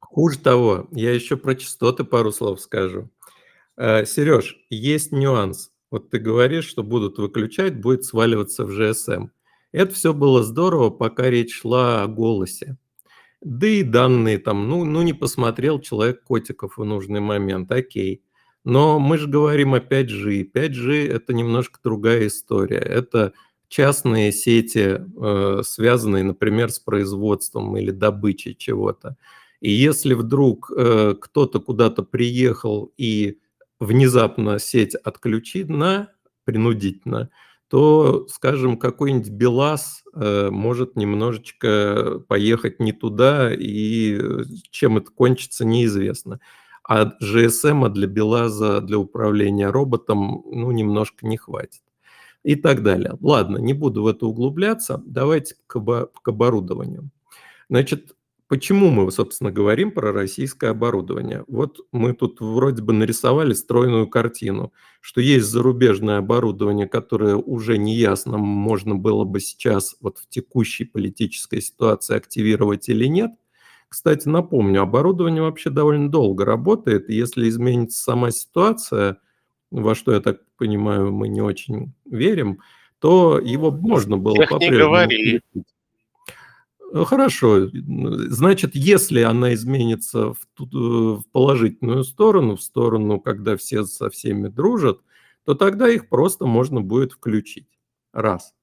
[0.00, 3.10] Хуже того, я еще про частоты пару слов скажу.
[3.76, 5.70] Э, Сереж, есть нюанс.
[5.90, 9.28] Вот ты говоришь, что будут выключать, будет сваливаться в GSM.
[9.76, 12.78] Это все было здорово, пока речь шла о голосе.
[13.42, 18.22] Да и данные там, ну, ну не посмотрел человек котиков в нужный момент, окей.
[18.64, 20.50] Но мы же говорим о 5G.
[20.50, 22.78] 5G– это немножко другая история.
[22.78, 23.34] Это
[23.68, 29.18] частные сети, э, связанные, например, с производством или добычей чего-то.
[29.60, 33.40] И если вдруг э, кто-то куда-то приехал и
[33.78, 36.12] внезапно сеть отключена
[36.44, 37.28] принудительно,
[37.68, 45.64] то, скажем, какой-нибудь БелАЗ э, может немножечко поехать не туда, и э, чем это кончится,
[45.64, 46.40] неизвестно.
[46.88, 51.82] А GSM для БелАЗа, для управления роботом, ну, немножко не хватит.
[52.44, 53.16] И так далее.
[53.20, 55.02] Ладно, не буду в это углубляться.
[55.04, 57.10] Давайте к, к оборудованию.
[57.68, 58.15] Значит,
[58.48, 61.44] почему мы, собственно, говорим про российское оборудование?
[61.48, 68.38] Вот мы тут вроде бы нарисовали стройную картину, что есть зарубежное оборудование, которое уже неясно,
[68.38, 73.32] можно было бы сейчас вот в текущей политической ситуации активировать или нет.
[73.88, 79.18] Кстати, напомню, оборудование вообще довольно долго работает, и если изменится сама ситуация,
[79.70, 82.60] во что, я так понимаю, мы не очень верим,
[82.98, 85.64] то его можно было по-прежнему
[86.92, 87.68] хорошо.
[87.72, 94.48] Значит, если она изменится в, э, в положительную сторону, в сторону, когда все со всеми
[94.48, 95.00] дружат,
[95.44, 97.68] то тогда их просто можно будет включить.
[98.12, 98.54] Раз.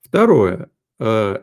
[0.00, 0.70] Второе.
[0.98, 1.38] Э,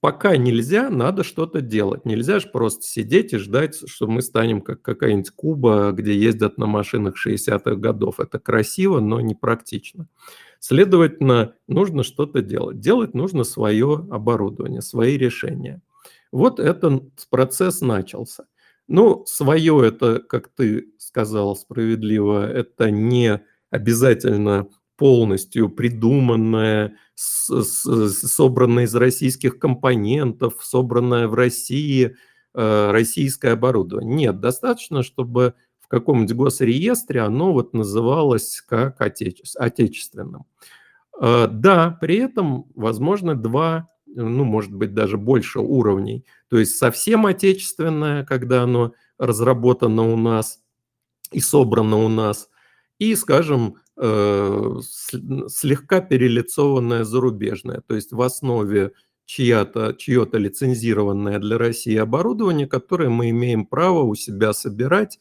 [0.00, 2.04] пока нельзя, надо что-то делать.
[2.04, 6.66] Нельзя же просто сидеть и ждать, что мы станем как какая-нибудь Куба, где ездят на
[6.66, 8.20] машинах 60-х годов.
[8.20, 10.06] Это красиво, но не практично.
[10.68, 12.80] Следовательно, нужно что-то делать.
[12.80, 15.80] Делать нужно свое оборудование, свои решения.
[16.32, 18.46] Вот этот процесс начался.
[18.88, 29.60] Ну, свое это, как ты сказал справедливо, это не обязательно полностью придуманное, собранное из российских
[29.60, 32.16] компонентов, собранное в России
[32.54, 34.16] э, российское оборудование.
[34.16, 35.54] Нет, достаточно, чтобы
[35.86, 40.44] в каком-нибудь госреестре оно вот называлось как отечественным.
[41.20, 46.24] Э, да, при этом возможно два, ну, может быть, даже больше уровней.
[46.48, 50.60] То есть совсем отечественное, когда оно разработано у нас
[51.30, 52.48] и собрано у нас,
[52.98, 54.76] и, скажем, э,
[55.48, 58.92] слегка перелицованное зарубежное, то есть в основе
[59.26, 65.20] чье-то лицензированное для России оборудование, которое мы имеем право у себя собирать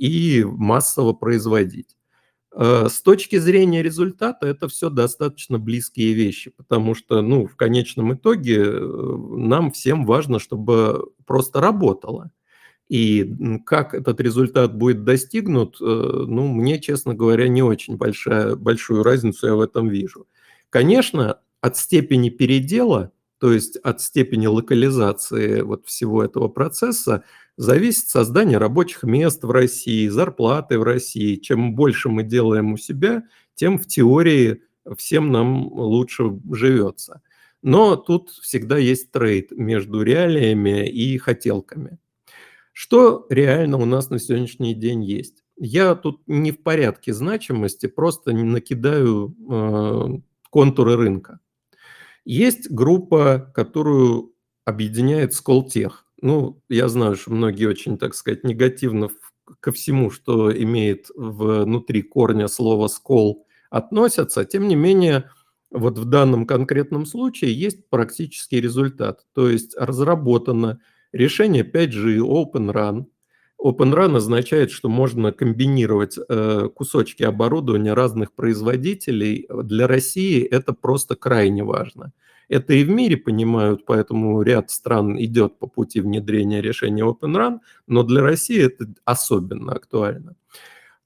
[0.00, 1.96] и массово производить.
[2.56, 8.14] Э, с точки зрения результата это все достаточно близкие вещи, потому что, ну, в конечном
[8.14, 12.30] итоге э, нам всем важно, чтобы просто работало.
[12.88, 13.36] И
[13.66, 19.46] как этот результат будет достигнут, э, ну, мне, честно говоря, не очень большая, большую разницу
[19.46, 20.26] я в этом вижу.
[20.70, 27.22] Конечно, от степени передела, то есть от степени локализации вот всего этого процесса,
[27.60, 31.36] зависит создание рабочих мест в России, зарплаты в России.
[31.36, 34.62] Чем больше мы делаем у себя, тем в теории
[34.96, 37.20] всем нам лучше живется.
[37.62, 41.98] Но тут всегда есть трейд между реалиями и хотелками.
[42.72, 45.44] Что реально у нас на сегодняшний день есть?
[45.58, 50.18] Я тут не в порядке значимости, просто накидаю э,
[50.48, 51.40] контуры рынка.
[52.24, 54.32] Есть группа, которую
[54.64, 56.06] объединяет Сколтех.
[56.22, 59.08] Ну, я знаю, что многие очень, так сказать, негативно
[59.60, 64.44] ко всему, что имеет внутри корня слово «скол», относятся.
[64.44, 65.30] Тем не менее,
[65.70, 69.20] вот в данном конкретном случае есть практический результат.
[69.34, 70.80] То есть разработано
[71.12, 73.06] решение 5G Open Run.
[73.62, 79.46] Open Run означает, что можно комбинировать э, кусочки оборудования разных производителей.
[79.62, 82.12] Для России это просто крайне важно.
[82.50, 87.60] Это и в мире понимают, поэтому ряд стран идет по пути внедрения решения Open Run,
[87.86, 90.34] но для России это особенно актуально.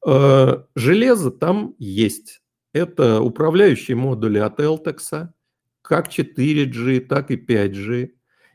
[0.06, 2.40] Э, железо там есть.
[2.72, 5.28] Это управляющие модули от Eltex,
[5.82, 8.12] как 4G, так и 5G.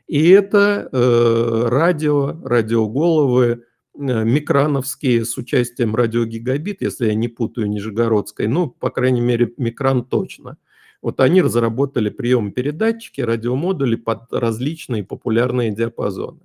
[0.08, 3.62] И это э, радио, радиоголовы,
[3.94, 10.04] э, микрановские с участием радиогигабит, если я не путаю Нижегородской, ну, по крайней мере, микран
[10.04, 10.58] точно–
[11.02, 16.40] вот они разработали прием-передатчики, радиомодули под различные популярные диапазоны.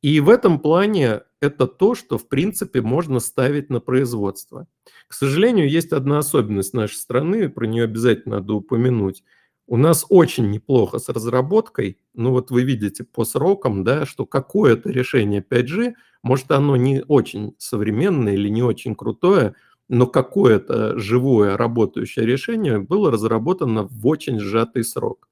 [0.00, 4.66] И в этом плане это то, что, в принципе, можно ставить на производство.
[5.08, 9.24] К сожалению, есть одна особенность нашей страны, про нее обязательно надо упомянуть.
[9.66, 14.90] У нас очень неплохо с разработкой, ну вот вы видите по срокам, да, что какое-то
[14.90, 19.54] решение 5G, может оно не очень современное или не очень крутое,
[19.88, 25.28] но какое-то живое работающее решение было разработано в очень сжатый срок.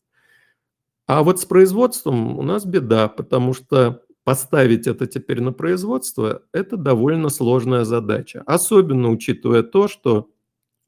[1.07, 6.77] А вот с производством у нас беда, потому что поставить это теперь на производство– это
[6.77, 8.43] довольно сложная задача.
[8.47, 10.31] Особенно учитывая то, что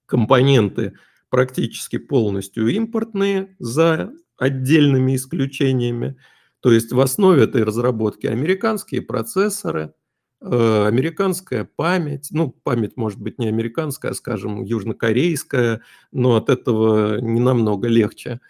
[0.06, 0.94] компоненты
[1.30, 6.16] практически полностью импортные за отдельными исключениями.
[6.60, 9.92] То есть в основе этой разработки американские процессоры,
[10.40, 17.40] американская память, ну, память может быть не американская, а, скажем, южнокорейская, но от этого не
[17.40, 18.40] намного легче,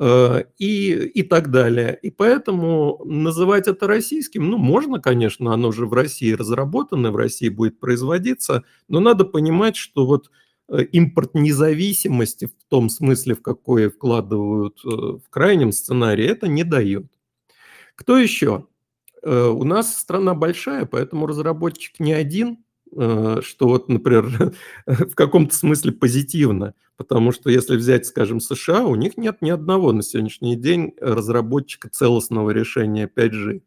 [0.00, 1.98] э, и, и так далее.
[2.02, 7.48] И поэтому называть это российским, ну, можно, конечно, оно же в России разработано, в России
[7.48, 10.30] будет производиться, но надо понимать, что вот
[10.70, 17.06] э, импорт независимости в том смысле, в какой вкладывают в крайнем сценарии, это не дает.
[17.96, 18.66] Кто еще?
[19.22, 22.64] Э, у нас страна большая, поэтому разработчик не один,
[22.96, 24.54] э, что вот, например,
[24.86, 29.92] в каком-то смысле позитивно, потому что если взять, скажем, США, у них нет ни одного
[29.92, 33.62] на сегодняшний день разработчика целостного решения 5G.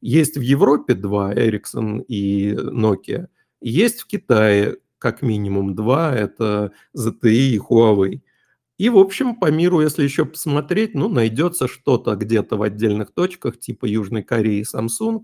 [0.00, 3.28] Есть в Европе два, Ericsson и Nokia,
[3.60, 8.20] есть в Китае как минимум два, это ZTE и Huawei.
[8.82, 13.60] И, в общем, по миру, если еще посмотреть, ну, найдется что-то где-то в отдельных точках,
[13.60, 15.20] типа Южной Кореи Samsung.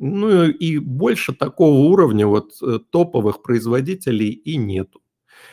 [0.00, 5.02] Ну, и больше такого уровня вот э, топовых производителей и нету.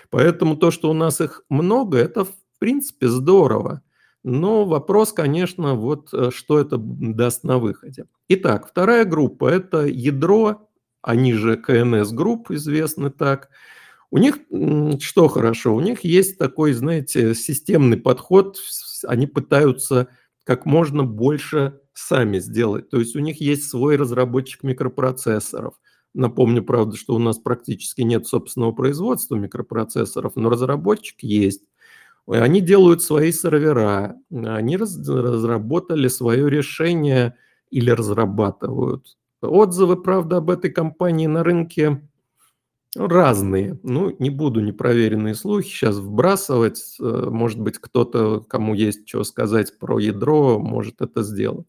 [0.10, 3.84] Поэтому то, что у нас их много, это, в принципе, здорово.
[4.24, 8.08] Но вопрос, конечно, вот э, что это даст на выходе.
[8.30, 10.72] Итак, вторая группа– это ядро,
[11.04, 13.50] они же КНС групп, известны так–
[14.14, 14.38] у них
[15.02, 15.74] что хорошо?
[15.74, 18.60] У них есть такой, знаете, системный подход.
[19.08, 20.08] Они пытаются
[20.44, 22.92] как можно больше сами сделать.
[22.92, 25.74] То есть у них есть свой разработчик микропроцессоров.
[26.14, 31.64] Напомню, правда, что у нас практически нет собственного производства микропроцессоров, но разработчик есть.
[32.28, 37.36] Они делают свои сервера, они разработали свое решение
[37.72, 39.18] или разрабатывают.
[39.42, 42.08] Отзывы, правда, об этой компании на рынке
[42.96, 43.80] Разные.
[43.82, 46.96] Ну, не буду непроверенные слухи сейчас вбрасывать.
[47.00, 51.68] Э, может быть, кто-то, кому есть что сказать про ядро, может это сделать.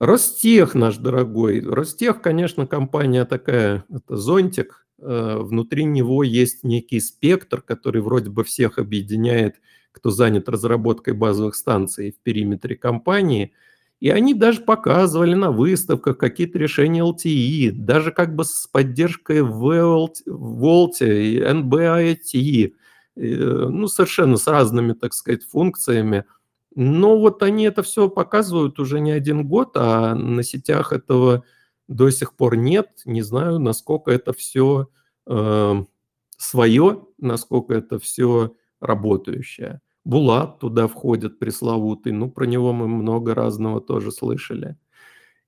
[0.00, 1.60] Ростех наш дорогой.
[1.60, 4.86] Ростех, конечно, компания такая, это зонтик.
[4.98, 9.56] Э, внутри него есть некий спектр, который вроде бы всех объединяет,
[9.92, 13.52] кто занят разработкой базовых станций в периметре компании–
[14.04, 21.22] и они даже показывали на выставках какие-то решения LTE, даже как бы с поддержкой VoLTE
[21.22, 22.74] и NB-IoT,
[23.16, 26.26] э, ну, совершенно с разными, так сказать, функциями.
[26.74, 31.42] Но вот они это все показывают уже не один год, а на сетях этого
[31.88, 32.90] до сих пор нет.
[33.06, 34.90] Не знаю, насколько это все
[35.26, 35.82] э,
[36.36, 39.80] свое, насколько это все работающее.
[40.04, 44.76] Булат туда входит пресловутый, ну, про него мы много разного тоже слышали.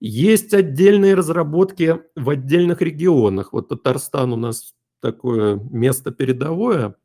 [0.00, 3.52] Есть отдельные разработки в отдельных регионах.
[3.52, 6.96] Вот Татарстан у нас такое место передовое,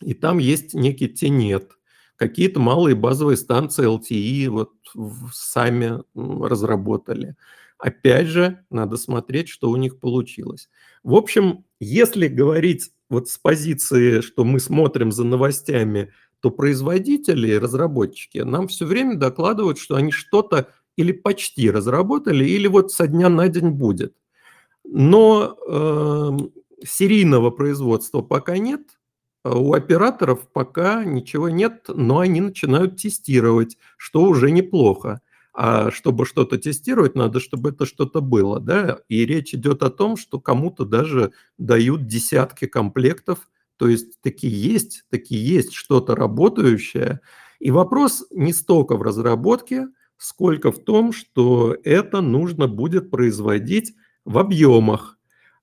[0.00, 1.72] и там есть некий тенет.
[2.16, 4.72] Какие-то малые базовые станции LTE вот
[5.32, 7.36] сами разработали.
[7.78, 10.68] Опять же, надо смотреть, что у них получилось.
[11.02, 18.38] В общем, если говорить вот с позиции, что мы смотрим за новостями то производители, разработчики
[18.38, 23.48] нам все время докладывают, что они что-то или почти разработали, или вот со дня на
[23.48, 24.14] день будет.
[24.84, 28.82] Но э, серийного производства пока нет,
[29.44, 35.20] а у операторов пока ничего нет, но они начинают тестировать, что уже неплохо.
[35.54, 38.98] А чтобы что-то тестировать, надо, чтобы это что-то было, да.
[39.08, 43.48] И речь идет о том, что кому-то даже дают десятки комплектов
[43.82, 47.18] то есть такие есть, такие есть что-то работающее.
[47.58, 54.38] И вопрос не столько в разработке, сколько в том, что это нужно будет производить в
[54.38, 55.18] объемах.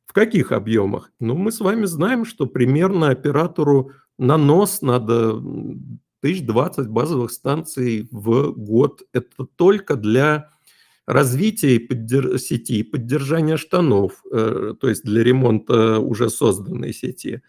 [0.05, 1.13] В каких объемах?
[1.21, 8.51] Ну, мы с вами знаем, что примерно оператору на нос надо 1020 базовых станций в
[8.51, 9.03] год.
[9.13, 10.49] Это только для
[11.05, 11.79] развития
[12.37, 17.43] сети, поддержания штанов, э, то есть для ремонта уже созданной сети.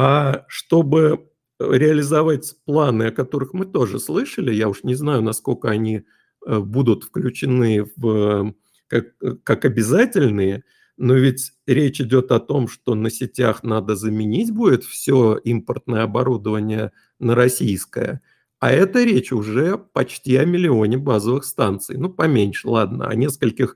[0.00, 6.04] А чтобы реализовать планы, о которых мы тоже слышали, я уж не знаю, насколько они
[6.46, 8.54] э, будут включены в,
[8.86, 10.62] как, как обязательные,
[10.98, 16.92] но ведь речь идет о том, что на сетях надо заменить будет все импортное оборудование
[17.18, 18.22] на российское.
[18.60, 21.96] А это речь уже почти о миллионе базовых станций.
[21.96, 23.74] Ну, поменьше, ладно, о нескольких,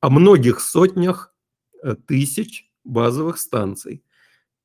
[0.00, 1.34] о многих сотнях
[1.82, 4.02] э, тысяч базовых станций.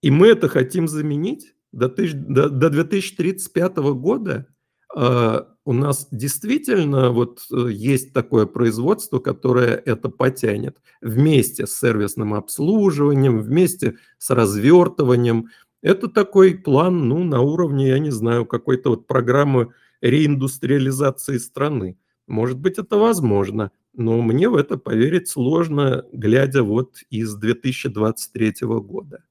[0.01, 4.47] И мы это хотим заменить до, тысяч, до, до 2035 года.
[4.95, 12.33] Uh, у нас действительно вот uh, есть такое производство, которое это потянет вместе с сервисным
[12.33, 15.49] обслуживанием, вместе с развертыванием.
[15.83, 21.97] Это такой план, ну, на уровне, я не знаю, какой-то вот программы реиндустриализации страны.
[22.27, 29.23] Может быть, это возможно, но мне в это поверить сложно, глядя вот из 2023 года.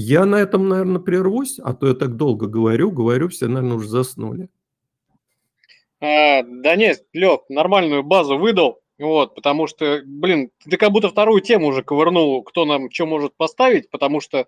[0.00, 3.88] Я на этом, наверное, прервусь, а то я так долго говорю, говорю, все, наверное, уже
[3.88, 4.48] заснули.
[6.00, 11.40] А, да нет, Лев, нормальную базу выдал, вот, потому что, блин, ты как будто вторую
[11.40, 14.46] тему уже ковырнул, кто нам что может поставить, потому что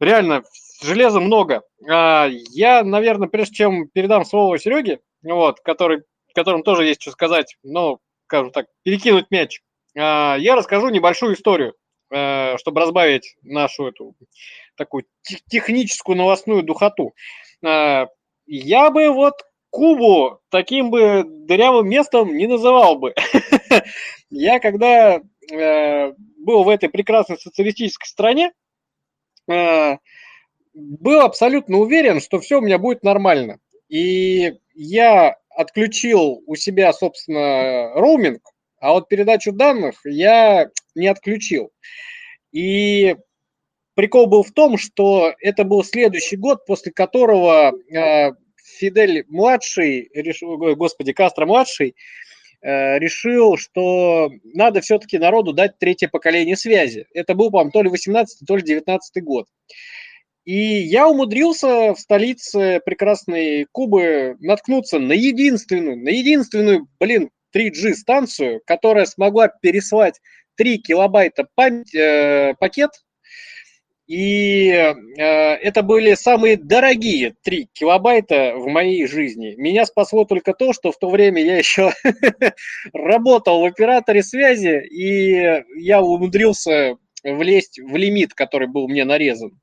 [0.00, 0.42] реально
[0.82, 1.62] железа много.
[1.86, 6.04] А, я, наверное, прежде чем передам слово Сереге, вот, который,
[6.34, 9.60] которым тоже есть что сказать, но скажем так, перекинуть мяч,
[9.94, 11.74] я расскажу небольшую историю,
[12.08, 14.14] чтобы разбавить нашу эту
[14.76, 15.04] такую
[15.48, 17.14] техническую новостную духоту.
[17.62, 19.34] Я бы вот
[19.76, 23.14] Кубу таким бы дырявым местом не называл бы.
[24.30, 25.20] Я когда
[25.52, 28.52] э, был в этой прекрасной социалистической стране,
[29.50, 29.98] э,
[30.72, 33.58] был абсолютно уверен, что все у меня будет нормально.
[33.90, 38.40] И я отключил у себя, собственно, роуминг,
[38.86, 41.72] а вот передачу данных я не отключил.
[42.52, 43.16] И
[43.94, 48.30] прикол был в том, что это был следующий год, после которого э,
[48.78, 51.96] Фидель младший, решил, господи, Кастро младший,
[52.62, 57.06] э, решил, что надо все-таки народу дать третье поколение связи.
[57.12, 59.48] Это был, по-моему, то ли 18 то ли 19 год.
[60.44, 69.06] И я умудрился в столице прекрасной Кубы наткнуться на единственную, на единственную, блин, 3G-станцию, которая
[69.06, 70.20] смогла переслать
[70.56, 72.90] 3 килобайта память, э, пакет
[74.06, 79.54] и э, это были самые дорогие 3 килобайта в моей жизни.
[79.56, 81.92] Меня спасло только то, что в то время я еще
[82.92, 89.58] работал в операторе связи, и я умудрился влезть в лимит, который был мне нарезан.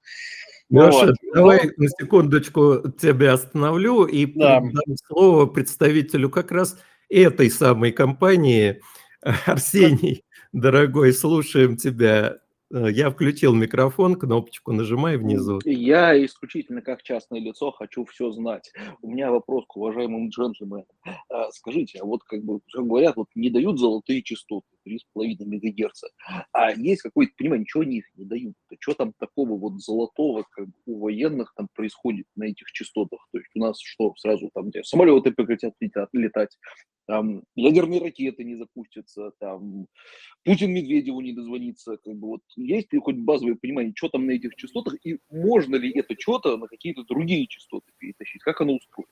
[0.70, 1.16] Леша, вот.
[1.34, 4.60] давай на секундочку тебя остановлю и да.
[4.60, 4.74] дам
[5.08, 6.78] слово представителю как раз
[7.22, 8.82] этой самой компании.
[9.46, 12.40] Арсений, дорогой, слушаем тебя.
[12.74, 15.62] Э, я включил микрофон, кнопочку нажимай внизу.
[15.64, 18.72] Я исключительно как частное лицо хочу все знать.
[19.02, 20.86] У меня вопрос к уважаемым джентльменам.
[21.52, 26.04] Скажите, а вот как бы говорят, вот не дают золотые частоты 3,5 МГц,
[26.52, 28.56] а есть какой-то, понимание, ничего они их не дают.
[28.70, 28.76] -то?
[28.80, 33.28] Что там такого вот золотого как бы, у военных там происходит на этих частотах?
[33.32, 35.74] То есть у нас что, сразу там где самолеты прекратят
[36.12, 36.58] летать,
[37.06, 39.88] там ядерные ракеты не запустятся, там
[40.44, 44.32] Путин Медведеву не дозвонится, как бы вот есть ли хоть базовое понимание, что там на
[44.32, 49.12] этих частотах, и можно ли это что-то на какие-то другие частоты перетащить, как оно устроено?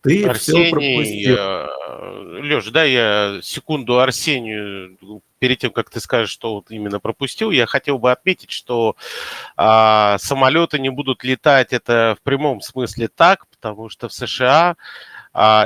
[0.00, 4.96] Ты Арсений, э, Леш, да, я секунду Арсению,
[5.40, 8.96] перед тем, как ты скажешь, что вот именно пропустил, я хотел бы отметить, что
[9.56, 14.76] а, самолеты не будут летать, это в прямом смысле так, потому что в США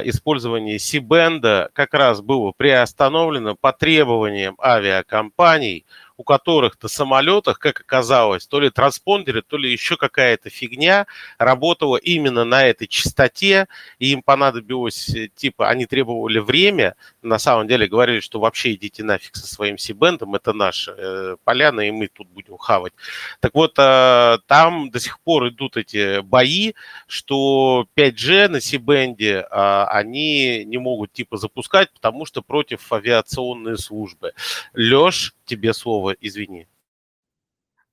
[0.04, 5.86] использование Си-бенда как раз было приостановлено по требованиям авиакомпаний–
[6.22, 11.06] у которых на самолетах, как оказалось, то ли транспондеры, то ли еще какая-то фигня
[11.36, 13.66] работала именно на этой частоте,
[13.98, 19.02] и им понадобилось, э, типа, они требовали время, на самом деле говорили, что вообще идите
[19.02, 22.92] нафиг со своим Сибендом, это наша э, поляна, и мы тут будем хавать.
[23.40, 26.74] Так вот, э, там до сих пор идут эти бои,
[27.08, 34.34] что 5G на Сибенде э, они не могут, типа, запускать, потому что против авиационной службы.
[34.74, 36.66] Леш, тебе слово, извини.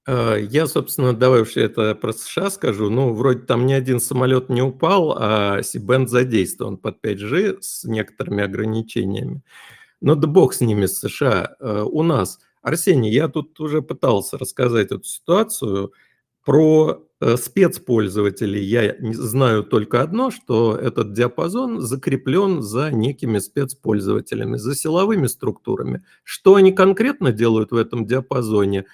[0.07, 2.89] Э, я, собственно, давай уж это про США скажу.
[2.89, 8.43] Ну, вроде там ни один самолет не упал, а Сибенд задействован под 5G с некоторыми
[8.43, 9.41] ограничениями.
[10.01, 11.55] Но да бог с ними, с США.
[11.59, 15.91] Э, у нас, Арсений, я тут уже пытался рассказать эту ситуацию.
[16.45, 17.03] Про
[17.35, 26.03] спецпользователей я знаю только одно, что этот диапазон закреплен за некими спецпользователями, за силовыми структурами.
[26.23, 28.85] Что они конкретно делают в этом диапазоне,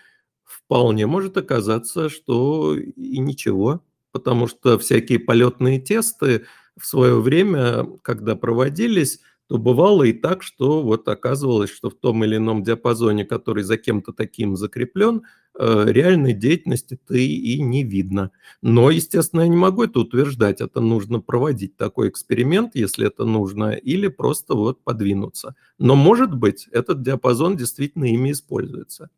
[0.43, 6.45] вполне может оказаться, что и ничего, потому что всякие полетные тесты
[6.79, 12.23] в свое время, когда проводились, то бывало и так, что вот оказывалось, что в том
[12.23, 15.23] или ином диапазоне, который за кем-то таким закреплен,
[15.57, 18.31] э, реальной деятельности-то и не видно.
[18.61, 20.61] Но, естественно, я не могу это утверждать.
[20.61, 25.55] Это нужно проводить такой эксперимент, если это нужно, или просто вот подвинуться.
[25.77, 29.09] Но, может быть, этот диапазон действительно ими используется.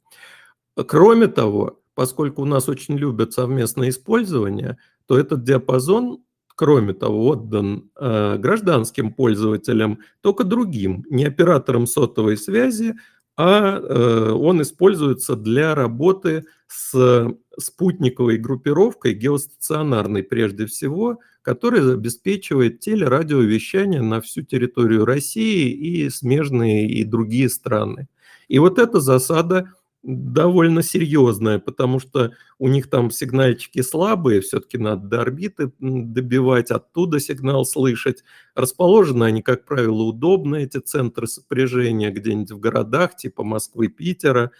[0.75, 6.19] Кроме того, поскольку у нас очень любят совместное использование, то этот диапазон
[6.57, 12.95] кроме того, отдан э, гражданским пользователям, только другим, не операторам сотовой связи,
[13.37, 24.01] а э, он используется для работы с спутниковой группировкой, геостационарной прежде всего, которая обеспечивает телерадиовещание
[24.01, 28.07] на всю территорию России и смежные и другие страны.
[28.47, 29.73] И вот эта засада
[30.07, 37.19] довольно серьезная, потому что у них там сигнальчики слабые, все-таки надо до орбиты добивать, оттуда
[37.19, 38.23] сигнал слышать.
[38.55, 44.51] Расположены они, как правило, удобно, эти центры сопряжения, где-нибудь в городах типа Москвы, Питера,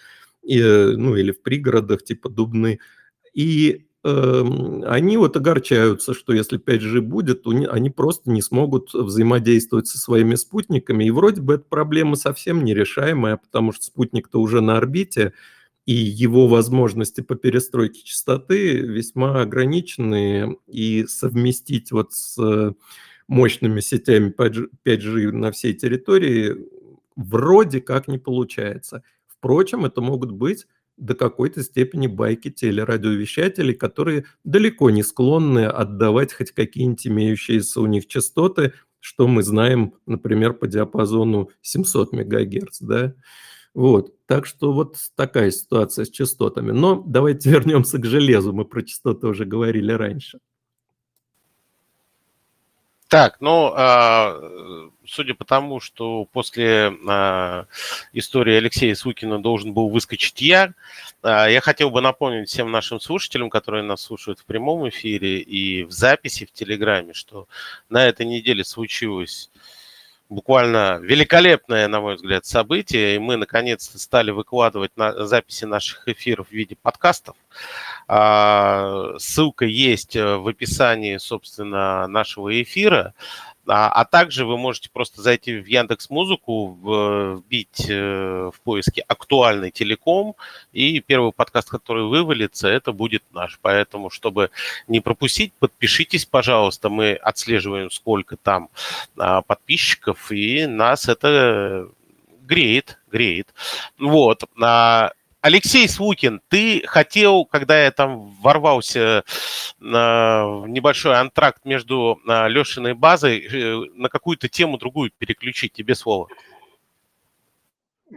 [0.44, 2.80] и, ну или в пригородах типа Дубны.
[3.34, 10.36] И они вот огорчаются, что если 5G будет, они просто не смогут взаимодействовать со своими
[10.36, 11.04] спутниками.
[11.06, 15.34] И вроде бы эта проблема совсем нерешаемая, потому что спутник-то уже на орбите,
[15.86, 22.74] и его возможности по перестройке частоты весьма ограничены, и совместить вот с
[23.28, 26.56] мощными сетями 5G на всей территории
[27.16, 29.04] вроде как не получается.
[29.28, 30.66] Впрочем, это могут быть
[30.98, 38.08] до какой-то степени байки телерадиовещателей, которые далеко не склонны отдавать хоть какие-нибудь имеющиеся у них
[38.08, 43.14] частоты, что мы знаем, например, по диапазону 700 МГц, да.
[43.74, 46.72] Вот, так что вот такая ситуация с частотами.
[46.72, 50.40] Но давайте вернемся к железу, мы про частоты уже говорили раньше.
[53.08, 54.38] Так, ну, а,
[55.06, 57.66] судя по тому, что после а,
[58.12, 60.74] истории Алексея Сукина должен был выскочить я,
[61.22, 65.86] а, я хотел бы напомнить всем нашим слушателям, которые нас слушают в прямом эфире и
[65.86, 67.48] в записи в Телеграме, что
[67.90, 69.50] на этой неделе случилось
[70.30, 76.50] буквально великолепное, на мой взгляд, событие, и мы наконец-то стали выкладывать на записи наших эфиров
[76.50, 77.38] в виде подкастов.
[78.08, 83.14] А, ссылка есть э, в описании, собственно, нашего эфира.
[83.68, 86.78] А, а также вы можете просто зайти в Яндекс Музыку,
[87.38, 90.36] вбить э, в поиске актуальный телеком,
[90.72, 93.60] и первый подкаст, который вывалится, это будет наш.
[93.62, 94.52] Поэтому, чтобы
[94.88, 96.88] не пропустить, подпишитесь, пожалуйста.
[96.88, 98.70] Мы отслеживаем, сколько там
[99.18, 101.90] а, подписчиков, и нас это
[102.48, 103.54] греет, греет.
[104.00, 104.46] Вот.
[105.48, 109.24] Алексей Свукин, ты хотел, когда я там ворвался
[109.80, 115.72] в небольшой антракт между Лешиной базой, э, на какую-то тему другую переключить.
[115.72, 116.28] Тебе слово.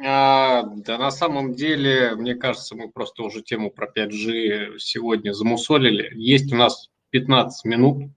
[0.05, 6.11] А, да на самом деле, мне кажется, мы просто уже тему про 5G сегодня замусолили.
[6.16, 8.11] Есть у нас 15 минут,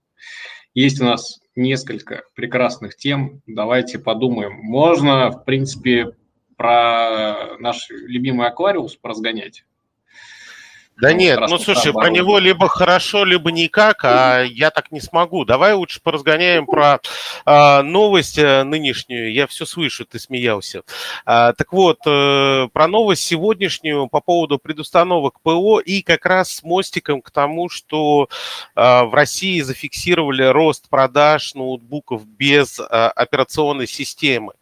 [0.74, 3.42] есть у нас несколько прекрасных тем.
[3.46, 4.54] Давайте подумаем.
[4.54, 6.16] Можно, в принципе,
[6.56, 9.64] про наш любимый аквариус поразгонять.
[10.96, 15.00] Да ну, нет, ну слушай, про него либо хорошо, либо никак, а я так не
[15.00, 15.44] смогу.
[15.44, 17.00] Давай лучше поразгоняем про
[17.44, 19.32] а, новость э, нынешнюю.
[19.32, 20.82] Я все слышу, ты смеялся.
[21.26, 26.62] А, так вот, а, про новость сегодняшнюю по поводу предустановок ПО и как раз с
[26.62, 28.28] мостиком к тому, что
[28.76, 34.52] а, в России зафиксировали рост продаж ноутбуков без а, операционной системы.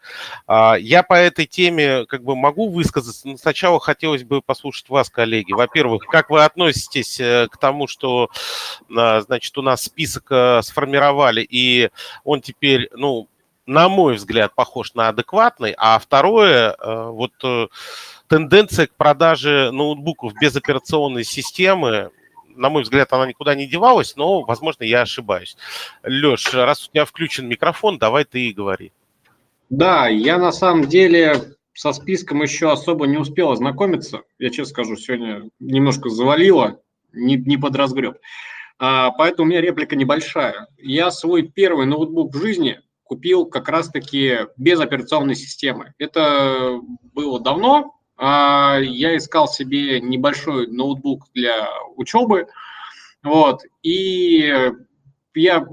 [0.46, 5.10] А, я по этой теме как бы могу высказаться, но сначала хотелось бы послушать вас,
[5.10, 5.52] коллеги.
[5.52, 8.30] Во-первых, как как вы относитесь э, к тому, что,
[8.96, 11.90] а, значит, у нас список э, сформировали, и
[12.22, 13.28] он теперь, ну,
[13.66, 17.32] на мой взгляд, похож на адекватный, а второе, э, вот
[18.28, 22.10] тенденция к продаже ноутбуков без операционной системы,
[22.54, 25.56] на мой взгляд, она никуда не девалась, но, возможно, я ошибаюсь.
[26.04, 28.92] Леш, раз у тебя включен микрофон, давай ты и говори.
[29.70, 34.22] Да, я на самом деле со списком еще особо не успел ознакомиться.
[34.38, 36.80] Я честно скажу, сегодня немножко завалило,
[37.12, 38.18] не, не под разгреб.
[38.78, 40.66] А, поэтому у меня реплика небольшая.
[40.78, 45.94] Я свой первый ноутбук в жизни купил как раз-таки без операционной системы.
[45.98, 46.80] Это
[47.12, 47.94] было давно.
[48.16, 52.48] А, я искал себе небольшой ноутбук для учебы.
[53.22, 53.62] Вот.
[53.82, 54.72] И
[55.34, 55.66] я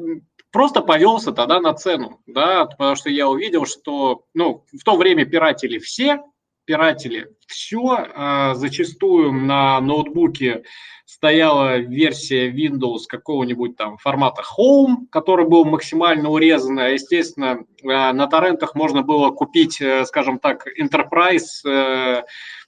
[0.51, 5.25] просто повелся тогда на цену, да, потому что я увидел, что, ну, в то время
[5.25, 6.23] пиратели все,
[6.65, 10.63] пиратели все, а зачастую на ноутбуке
[11.05, 18.27] стояла версия Windows какого-нибудь там формата Home, который был максимально урезан, а, естественно, а, на
[18.27, 22.23] торрентах можно было купить, э, скажем так, Enterprise э,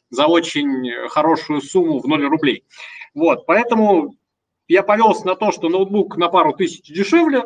[0.10, 2.64] за очень хорошую сумму в 0 рублей.
[3.14, 4.16] Вот, поэтому
[4.68, 7.44] я повелся на то, что ноутбук на пару тысяч дешевле,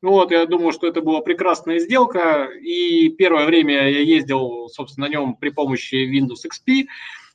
[0.00, 2.48] вот, я думаю, что это была прекрасная сделка.
[2.60, 6.86] И первое время я ездил, собственно, на нем при помощи Windows XP.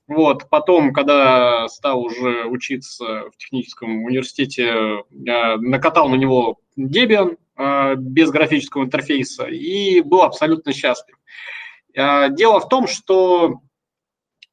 [0.08, 8.30] Вот, потом, когда стал уже учиться в техническом университете, накатал на него Debian э, без
[8.30, 11.16] графического интерфейса и был абсолютно счастлив.
[11.94, 13.62] Э, дело в том, что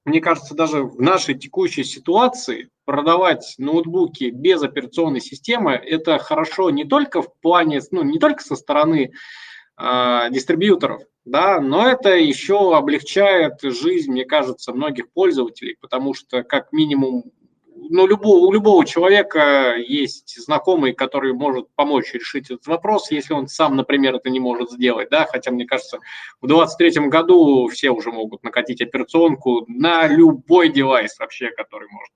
[0.05, 6.84] мне кажется, даже в нашей текущей ситуации продавать ноутбуки без операционной системы это хорошо не
[6.84, 9.12] только в плане, ну, не только со стороны
[9.76, 16.72] э, дистрибьюторов, да, но это еще облегчает жизнь, мне кажется, многих пользователей, потому что как
[16.72, 17.24] минимум
[17.89, 23.49] ну, любого, у любого человека есть знакомый, который может помочь решить этот вопрос, если он
[23.49, 25.99] сам, например, это не может сделать, да, хотя, мне кажется,
[26.41, 32.12] в 2023 году все уже могут накатить операционку на любой девайс вообще, который может.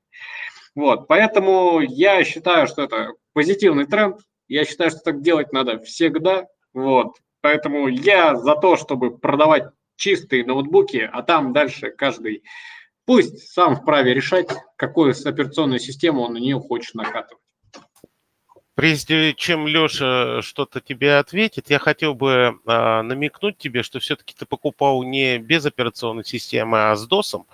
[0.74, 4.20] Вот, поэтому я считаю, что это позитивный тренд.
[4.48, 6.46] Я считаю, что так делать надо всегда.
[6.72, 9.64] Вот, поэтому я за то, чтобы продавать
[9.96, 12.42] чистые ноутбуки, а там дальше каждый
[13.06, 17.43] пусть сам вправе решать, какую операционную систему он на нее хочет накатывать.
[18.74, 24.46] Прежде чем Леша что-то тебе ответит, я хотел бы э, намекнуть тебе, что все-таки ты
[24.46, 27.44] покупал не без операционной системы, а с DOS,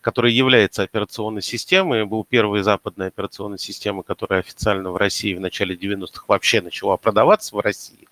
[0.00, 5.76] который является операционной системой, был первой западной операционной системой, которая официально в России в начале
[5.76, 8.08] 90-х вообще начала продаваться в России.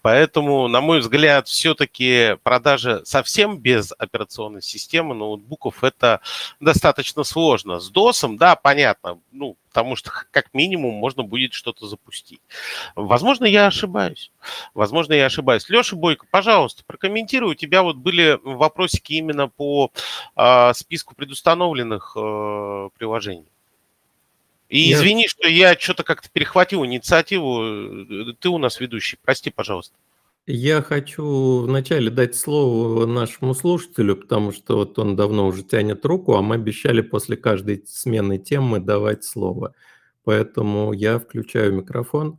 [0.00, 6.20] Поэтому, на мой взгляд, все-таки продажа совсем без операционной системы ноутбуков это
[6.60, 7.80] достаточно сложно.
[7.80, 12.40] С DOS, да, понятно, ну, потому что как минимум можно будет что-то запустить.
[12.94, 14.30] Возможно, я ошибаюсь.
[14.72, 15.68] Возможно, я ошибаюсь.
[15.68, 17.52] Леша Бойко, пожалуйста, прокомментируй.
[17.52, 19.90] У тебя вот были вопросики именно по
[20.36, 23.48] э, списку предустановленных э, приложений.
[24.68, 24.96] И я...
[24.96, 28.34] извини, что я что-то как-то перехватил инициативу.
[28.38, 29.18] Ты у нас ведущий.
[29.24, 29.96] Прости, пожалуйста.
[30.46, 36.34] Я хочу вначале дать слово нашему слушателю, потому что вот он давно уже тянет руку,
[36.34, 39.74] а мы обещали после каждой смены темы давать слово.
[40.22, 42.38] Поэтому я включаю микрофон.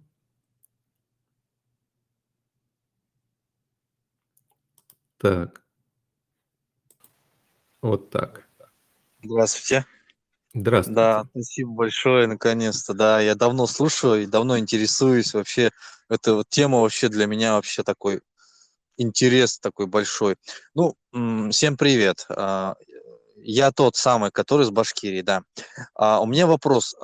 [5.17, 5.61] Так.
[7.81, 8.47] Вот так.
[9.23, 9.85] Здравствуйте.
[10.57, 10.95] Здравствуйте.
[10.95, 12.93] Да, спасибо большое, наконец-то.
[12.93, 15.71] Да, я давно слушаю и давно интересуюсь вообще.
[16.07, 18.21] Эта вот тема вообще для меня вообще такой
[18.95, 20.37] интерес такой большой.
[20.73, 20.95] Ну,
[21.51, 22.25] всем привет.
[22.29, 22.75] А,
[23.35, 25.41] я тот самый, который из Башкирии, да.
[25.93, 26.95] А, у меня вопрос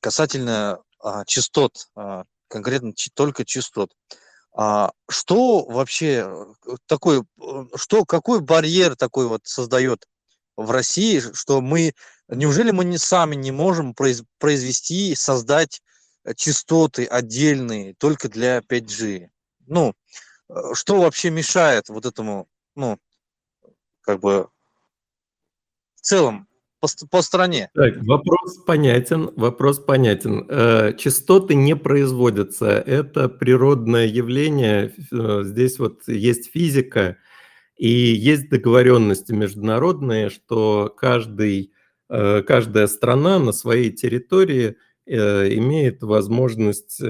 [0.00, 1.88] касательно а, частот,
[2.46, 3.90] конкретно только частот.
[4.54, 10.04] Что вообще э, такой, э, что, какой барьер такой вот создает
[10.56, 11.92] в России, что мы
[12.34, 15.82] Неужели мы не сами не можем произ, произвести, создать
[16.24, 19.28] э, частоты отдельные только для 5G?
[19.66, 19.92] Ну,
[20.48, 22.98] э, что вообще мешает вот этому, ну,
[24.00, 24.48] как бы
[25.96, 26.48] в целом
[26.80, 27.70] по, по стране?
[27.74, 30.46] Так, вопрос понятен, вопрос понятен.
[30.48, 34.94] Э, частоты не производятся, это природное явление.
[35.44, 37.18] Здесь вот есть физика
[37.82, 41.72] и есть договоренности международные, что каждый
[42.14, 44.76] Э, каждая страна на своей территории
[45.06, 47.06] э, имеет возможность э,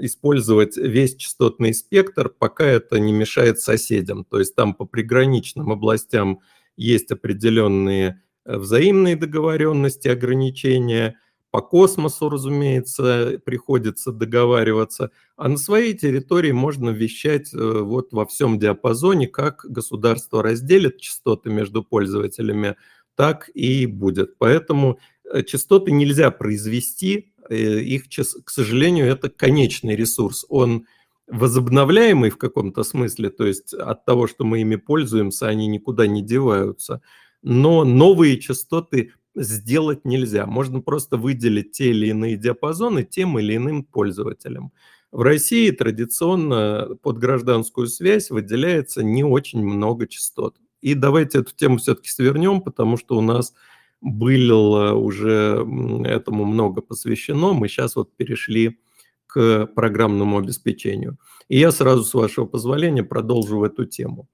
[0.00, 4.24] использовать весь частотный спектр, пока это не мешает соседям.
[4.24, 6.40] То есть там по приграничным областям
[6.78, 11.18] есть определенные взаимные договоренности, ограничения.
[11.50, 15.10] По космосу, разумеется, приходится договариваться.
[15.36, 21.82] А на своей территории можно вещать вот во всем диапазоне, как государство разделит частоты между
[21.82, 22.76] пользователями–
[23.20, 24.38] так и будет.
[24.38, 24.98] Поэтому
[25.30, 30.46] э, частоты нельзя произвести, э, их, к сожалению, это конечный ресурс.
[30.48, 30.86] Он
[31.26, 36.22] возобновляемый в каком-то смысле, то есть от того, что мы ими пользуемся, они никуда не
[36.22, 37.02] деваются.
[37.42, 40.46] Но новые частоты сделать нельзя.
[40.46, 44.72] Можно просто выделить те или иные диапазоны тем или иным пользователям.
[45.12, 50.56] В России традиционно под гражданскую связь выделяется не очень много частот.
[50.80, 53.52] И давайте эту тему все-таки свернем, потому что у нас
[54.00, 55.66] было уже
[56.04, 57.52] этому много посвящено.
[57.52, 58.78] Мы сейчас вот перешли
[59.26, 61.18] к программному обеспечению.
[61.48, 64.28] И я сразу, с вашего позволения, продолжу эту тему.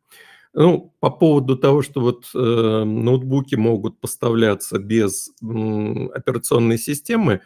[0.59, 7.43] Ну, по поводу того, что вот э, ноутбуки могут поставляться без э, операционной системы,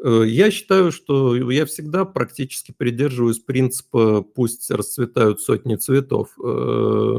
[0.00, 6.38] э, я считаю, что я всегда практически придерживаюсь принципа «пусть расцветают сотни цветов».
[6.38, 7.18] Э,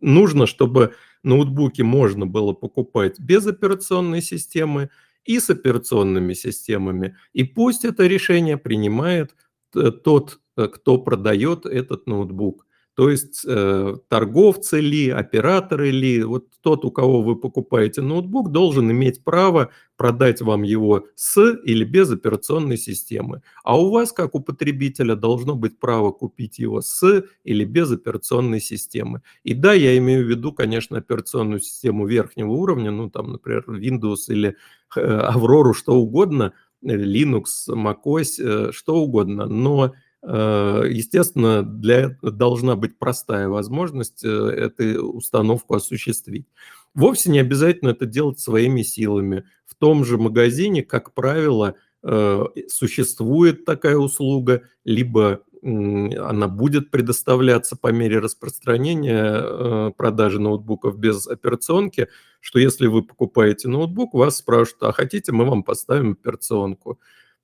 [0.00, 0.94] нужно, чтобы
[1.24, 4.90] ноутбуки можно было покупать без операционной системы
[5.24, 7.16] и с операционными системами.
[7.32, 9.34] И пусть это решение принимает
[9.74, 12.66] э, тот, э, кто продает этот ноутбук.
[13.02, 18.92] То есть э, торговцы ли, операторы ли, вот тот, у кого вы покупаете ноутбук, должен
[18.92, 23.42] иметь право продать вам его с или без операционной системы.
[23.64, 28.60] А у вас, как у потребителя, должно быть право купить его с или без операционной
[28.60, 29.22] системы.
[29.42, 34.28] И да, я имею в виду, конечно, операционную систему верхнего уровня, ну там, например, Windows
[34.28, 34.54] или
[34.94, 36.52] э, Aurora, что угодно,
[36.84, 39.92] э, Linux, macOS, э, что угодно, но Э,
[40.24, 46.46] естественно, для должна быть простая возможность э, эту установку осуществить.
[46.94, 49.44] Вовсе не обязательно это делать своими силами.
[49.66, 57.92] В том же магазине, как правило, э, существует такая услуга, либо она будет предоставляться по
[57.92, 62.08] мере распространения э, продажи ноутбуков без операционки,
[62.40, 66.98] что если вы покупаете ноутбук, вас спрашивают, а хотите, мы вам поставим операционку.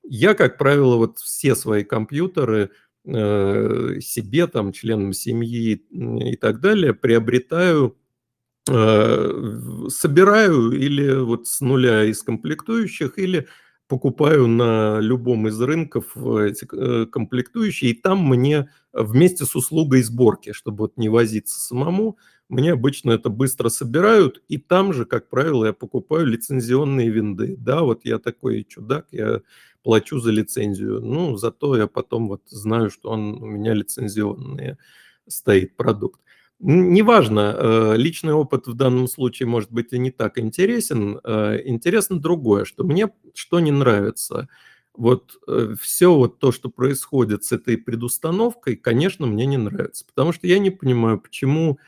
[0.05, 2.70] Я, как правило, вот все свои компьютеры
[3.05, 7.96] э, себе, там, членам семьи и так далее приобретаю
[9.88, 13.49] собираю или вот с нуля из комплектующих, или
[13.88, 20.03] покупаю на любом из рынков э, эти э, комплектующие, и там мне вместе с услугой
[20.03, 22.18] сборки, чтобы вот не возиться самому,
[22.49, 27.57] мне обычно это быстро собирают, и там же, как правило, я покупаю лицензионные винды.
[27.59, 29.42] Да, вот я такой чудак, я
[29.82, 31.01] плачу за лицензию.
[31.01, 34.76] Ну, зато я потом вот знаю, что он у меня лицензионный
[35.26, 36.20] стоит продукт.
[36.61, 41.20] Неважно, э, личный опыт в данном случае может быть и не так интересен.
[41.22, 44.49] Э, интересно другое, что мне что не нравится.
[44.94, 50.05] Вот э, все вот то, что происходит с этой предустановкой, конечно, мне не нравится.
[50.05, 51.78] Потому что я не понимаю, почему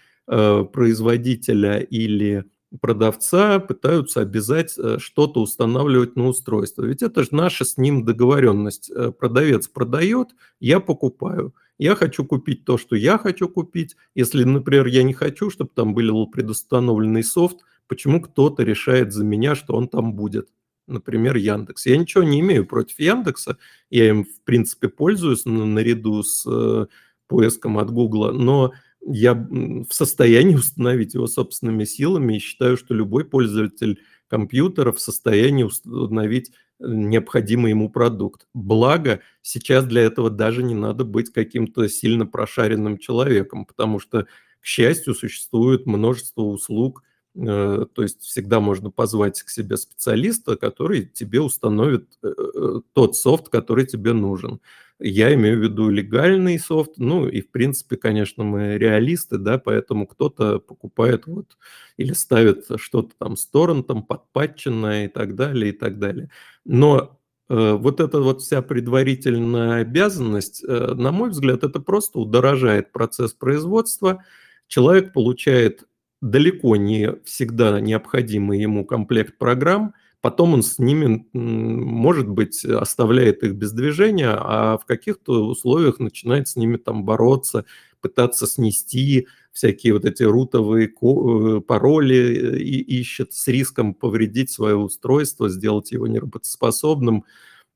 [0.73, 2.45] производителя или
[2.81, 6.85] продавца пытаются обязать что-то устанавливать на устройство.
[6.85, 8.93] Ведь это же наша с ним договоренность.
[9.19, 10.29] Продавец продает,
[10.61, 13.97] я покупаю– я хочу купить то, что я хочу купить.
[14.15, 17.57] Если, например, я не хочу, чтобы там был предустановленный софт,
[17.87, 20.51] почему кто-то решает за меня, что он там будет?
[20.87, 21.87] Например, Яндекс.
[21.87, 23.57] Я ничего не имею против Яндекса.
[23.89, 26.87] Я им, в принципе, пользуюсь наряду с э,
[27.29, 28.75] поиском от Гугла, но
[29.07, 35.65] я в состоянии установить его собственными силами и считаю, что любой пользователь компьютера в состоянии
[35.65, 38.47] установить необходимый ему продукт.
[38.55, 44.27] Благо, сейчас для этого даже не надо быть каким-то сильно прошаренным человеком, потому что,
[44.61, 51.07] к счастью, существует множество услуг, э, то есть всегда можно позвать к себе специалиста, который
[51.07, 54.61] тебе установит э, э, тот софт, который тебе нужен.
[54.99, 60.07] Я имею в виду легальный софт, ну и в принципе, конечно, мы реалисты, да, поэтому
[60.07, 61.57] кто-то покупает вот
[61.97, 66.31] или ставит что-то там с торрентом, подпатченное и так далее, и так далее.
[66.65, 72.91] Но э, вот эта вот вся предварительная обязанность, э, на мой взгляд, это просто удорожает
[72.93, 74.25] процесс производства.
[74.67, 75.85] Человек получает
[76.21, 83.55] далеко не всегда необходимый ему комплект программ– потом он с ними, может быть, оставляет их
[83.55, 87.65] без движения, а в каких-то условиях начинает с ними там бороться,
[88.01, 94.77] пытаться снести всякие вот эти рутовые э, пароли э, и ищет с риском повредить свое
[94.77, 97.25] устройство, сделать его неработоспособным.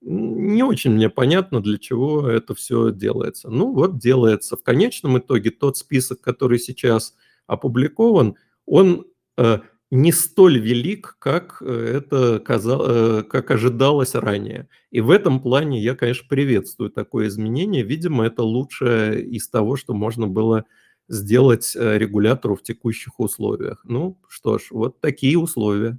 [0.01, 3.51] Не очень мне понятно, для чего это все делается.
[3.51, 4.57] Ну вот делается.
[4.57, 7.15] В конечном итоге тот список, который сейчас
[7.47, 8.37] опубликован,
[8.67, 9.59] он э,
[9.91, 14.69] не столь велик, как э, это казалось, э, как ожидалось ранее.
[14.91, 17.83] И в этом плане я, конечно, приветствую такое изменение.
[17.83, 20.65] Видимо, это лучшее из того, что можно было
[21.09, 23.83] сделать регулятору в текущих условиях.
[23.85, 25.99] Ну что ж, вот такие условия.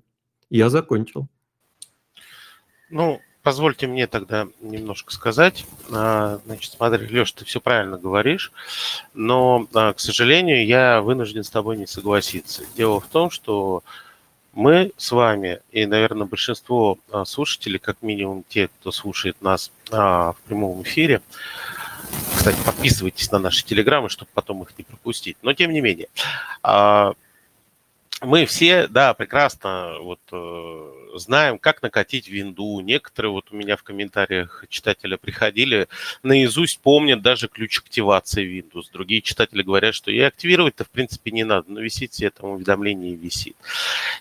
[0.50, 1.28] Я закончил.
[2.90, 5.66] Ну, позвольте мне тогда немножко сказать.
[5.92, 8.52] А, значит, смотри, Леш, ты все правильно говоришь,
[9.14, 12.64] но, а, к сожалению, я вынужден с тобой не согласиться.
[12.76, 13.84] Дело в том, что
[14.54, 20.36] мы с вами и, наверное, большинство а, слушателей, как минимум те, кто слушает нас в
[20.48, 21.22] прямом эфире,
[22.36, 25.38] кстати, подписывайтесь на наши телеграммы, чтобы потом их не пропустить.
[25.44, 26.08] Но тем не менее,
[28.26, 32.80] мы все, да, прекрасно вот э, знаем, как накатить винду.
[32.82, 35.88] Некоторые вот у меня в комментариях читателя приходили,
[36.24, 38.86] наизусть помнят даже ключ активации Windows.
[38.92, 43.14] Другие читатели говорят, что и активировать-то в принципе не надо, но висит себе там уведомление
[43.14, 43.56] и висит.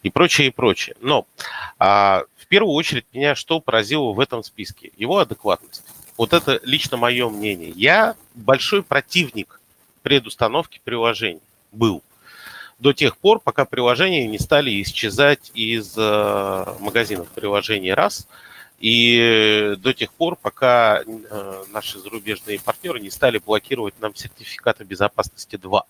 [0.02, 0.96] И прочее, и прочее.
[1.00, 1.26] Но
[1.78, 4.92] а, в первую очередь меня что поразило в этом списке?
[4.96, 5.84] Его адекватность.
[6.16, 7.70] Вот это лично мое мнение.
[7.70, 9.60] Я большой противник
[10.02, 11.40] предустановки приложений
[11.72, 12.02] был
[12.84, 18.28] до тех пор, пока приложения не стали исчезать из э, магазинов приложений раз,
[18.78, 25.56] и до тех пор, пока э, наши зарубежные партнеры не стали блокировать нам сертификаты безопасности
[25.56, 25.82] 2.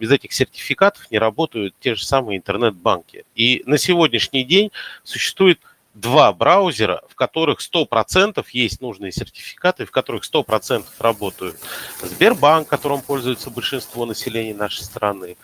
[0.00, 3.24] Без этих сертификатов не работают те же самые интернет-банки.
[3.36, 4.72] И на сегодняшний день
[5.04, 5.60] существует
[5.94, 11.56] два браузера, в которых 100% есть нужные сертификаты, в которых 100% работают
[12.02, 15.36] Сбербанк, которым пользуется большинство населения нашей страны,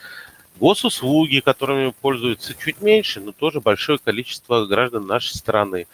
[0.58, 5.86] госуслуги, которыми пользуются чуть меньше, но тоже большое количество граждан нашей страны.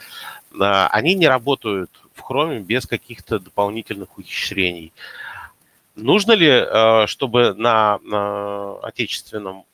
[0.58, 4.92] Они не работают в Chrome без каких-то дополнительных ухищрений.
[5.94, 7.98] Нужно ли, а, чтобы на
[8.82, 9.64] отечественном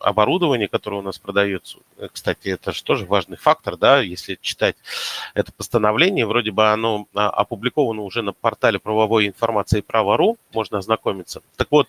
[0.00, 4.76] оборудование, которое у нас продается, э, кстати, это же тоже важный фактор, да, если читать
[5.34, 11.42] это постановление, вроде бы оно а, опубликовано уже на портале правовой информации право.ру, можно ознакомиться.
[11.56, 11.88] Так вот,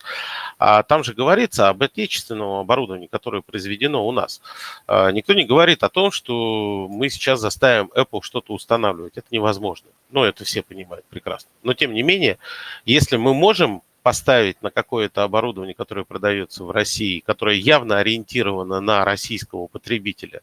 [0.58, 4.40] а, там же говорится об отечественном оборудовании, которое произведено у нас.
[4.86, 9.16] А, никто не говорит о том, что мы сейчас заставим Apple что-то устанавливать.
[9.16, 9.88] Это невозможно.
[10.10, 11.50] Ну, это все понимают прекрасно.
[11.62, 12.38] Но, тем не менее,
[12.84, 19.04] если мы можем поставить на какое-то оборудование, которое продается в России, которое явно ориентировано на
[19.04, 20.40] российского потребителя,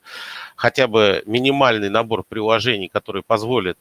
[0.55, 3.77] хотя бы минимальный набор приложений, который позволит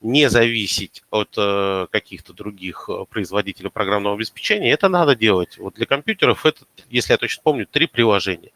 [0.00, 5.58] не зависеть от э, каких-то других э, производителей программного обеспечения, это надо делать.
[5.58, 8.52] Вот для компьютеров это, если я точно помню, три приложения.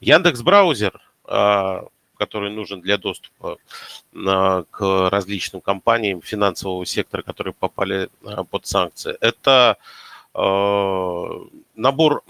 [0.00, 1.80] Яндекс браузер, э,
[2.20, 3.56] который нужен для доступа
[4.12, 9.16] э, к различным компаниям финансового сектора, которые попали э, под санкции.
[9.22, 9.78] Это
[10.34, 11.24] э,
[11.76, 12.22] набор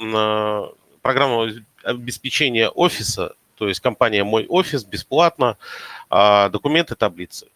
[1.02, 1.50] программного
[1.82, 5.56] обеспечения офиса, то есть компания «Мой офис» бесплатно,
[6.08, 7.48] а документы, таблицы.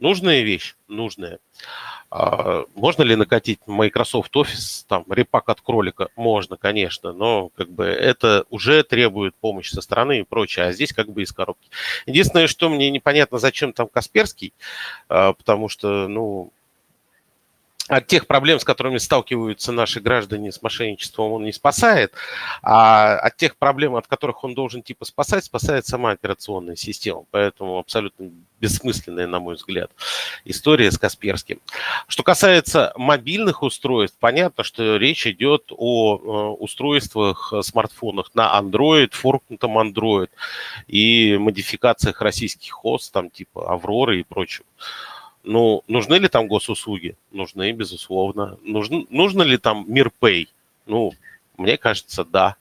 [0.00, 0.76] Нужная вещь?
[0.88, 1.40] Нужная.
[2.10, 6.08] А, можно ли накатить Microsoft Office, там, репак от кролика?
[6.16, 10.94] Можно, конечно, но как бы это уже требует помощи со стороны и прочее, а здесь
[10.94, 11.68] как бы из коробки.
[12.06, 14.54] Единственное, что мне непонятно, зачем там Касперский,
[15.08, 16.50] а, потому что, ну,
[17.90, 22.12] от тех проблем, с которыми сталкиваются наши граждане с мошенничеством, он не спасает,
[22.62, 27.24] а от тех проблем, от которых он должен типа спасать, спасает сама операционная система.
[27.32, 28.30] Поэтому абсолютно
[28.60, 29.90] бессмысленная, на мой взгляд,
[30.44, 31.60] история с Касперским.
[32.06, 39.10] Что касается мобильных устройств, понятно, что речь идет о э, устройствах, э, смартфонах на Android,
[39.12, 40.28] форкнутом Android
[40.86, 44.66] и модификациях российских хост, там типа Авроры и прочего.
[45.50, 47.16] Ну, нужны ли там госуслуги?
[47.32, 48.56] Нужны, безусловно.
[48.62, 50.48] Нужно, нужно ли там Мирпэй?
[50.86, 51.12] Ну,
[51.56, 52.54] мне кажется, да.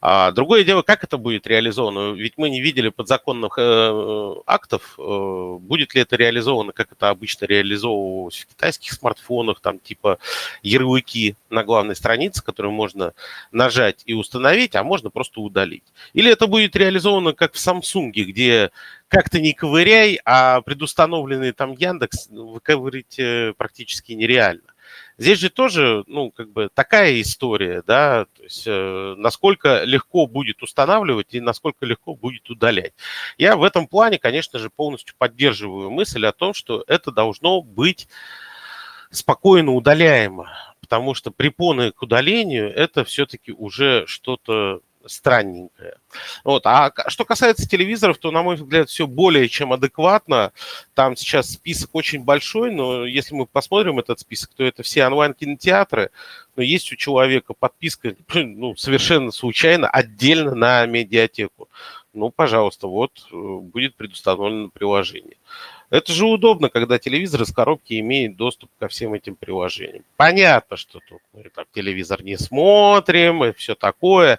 [0.00, 2.12] А другое дело, как это будет реализовано?
[2.12, 4.94] Ведь мы не видели подзаконных э, актов.
[4.98, 10.18] Э, будет ли это реализовано, как это обычно реализовывалось в китайских смартфонах, там типа
[10.62, 13.12] ярлыки на главной странице, которые можно
[13.50, 15.84] нажать и установить, а можно просто удалить.
[16.12, 18.70] Или это будет реализовано как в Samsung, где
[19.08, 24.62] как-то не ковыряй, а предустановленный там Яндекс выковырить э, практически нереально.
[25.18, 30.62] Здесь же тоже, ну, как бы такая история, да, то есть э, насколько легко будет
[30.62, 32.92] устанавливать и насколько легко будет удалять.
[33.36, 38.06] Я в этом плане, конечно же, полностью поддерживаю мысль о том, что это должно быть
[39.10, 45.96] спокойно удаляемо, потому что препоны к удалению это все-таки уже что-то странненькое.
[46.44, 46.66] Вот.
[46.66, 50.52] А что касается телевизоров, то, на мой взгляд, все более чем адекватно.
[50.94, 56.10] Там сейчас список очень большой, но если мы посмотрим этот список, то это все онлайн-кинотеатры.
[56.56, 61.68] Но есть у человека подписка ну, совершенно случайно отдельно на медиатеку.
[62.12, 65.36] Ну, пожалуйста, вот э, будет предустановлено приложение.
[65.90, 70.04] Это же удобно, когда телевизор из коробки имеет доступ ко всем этим приложениям.
[70.16, 74.38] Понятно, что тут мы так телевизор не смотрим и все такое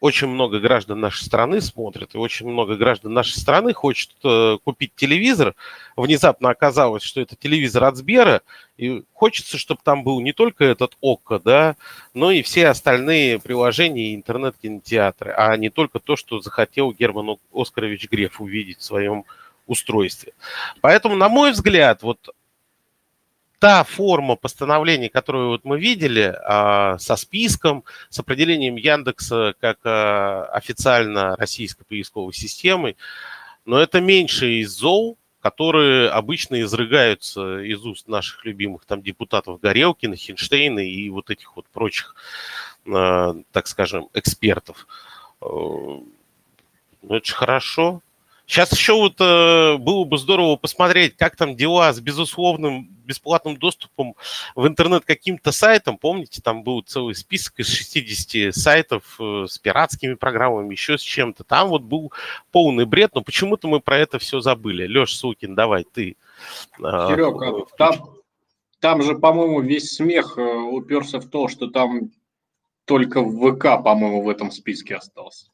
[0.00, 4.92] очень много граждан нашей страны смотрят, и очень много граждан нашей страны хочет э, купить
[4.94, 5.54] телевизор.
[5.96, 8.42] Внезапно оказалось, что это телевизор от Сбера,
[8.76, 11.76] и хочется, чтобы там был не только этот ОККО, да,
[12.14, 18.08] но и все остальные приложения и интернет-кинотеатры, а не только то, что захотел Герман Оскарович
[18.08, 19.24] Греф увидеть в своем
[19.66, 20.32] устройстве.
[20.80, 22.30] Поэтому, на мой взгляд, вот
[23.58, 30.44] та форма постановления, которую вот мы видели, а, со списком, с определением Яндекса как а,
[30.52, 32.96] официально российской поисковой системой,
[33.64, 40.16] но это меньше из зол, которые обычно изрыгаются из уст наших любимых там депутатов Горелкина,
[40.16, 42.14] Хинштейна и вот этих вот прочих,
[42.86, 44.86] а, так скажем, экспертов.
[45.40, 48.02] Э, ну, это же хорошо.
[48.48, 54.14] Сейчас еще вот э, было бы здорово посмотреть, как там дела с безусловным бесплатным доступом
[54.54, 55.98] в интернет каким-то сайтам.
[55.98, 61.44] Помните, там был целый список из 60 сайтов э, с пиратскими программами, еще с чем-то.
[61.44, 62.10] Там вот был
[62.50, 64.86] полный бред, но почему-то мы про это все забыли.
[64.86, 66.16] Леш Сукин, давай ты.
[66.78, 67.96] Э, Серега, там,
[68.80, 72.12] там же, по-моему, весь смех э, уперся в то, что там
[72.86, 75.48] только ВК, по-моему, в этом списке остался.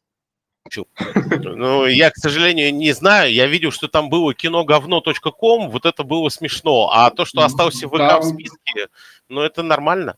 [1.41, 3.33] Ну, я, к сожалению, не знаю.
[3.33, 6.91] Я видел, что там было киноговно.ком, вот это было смешно.
[6.93, 8.21] А то, что остался в ВК там...
[8.23, 8.89] в списке,
[9.29, 10.17] ну, это нормально.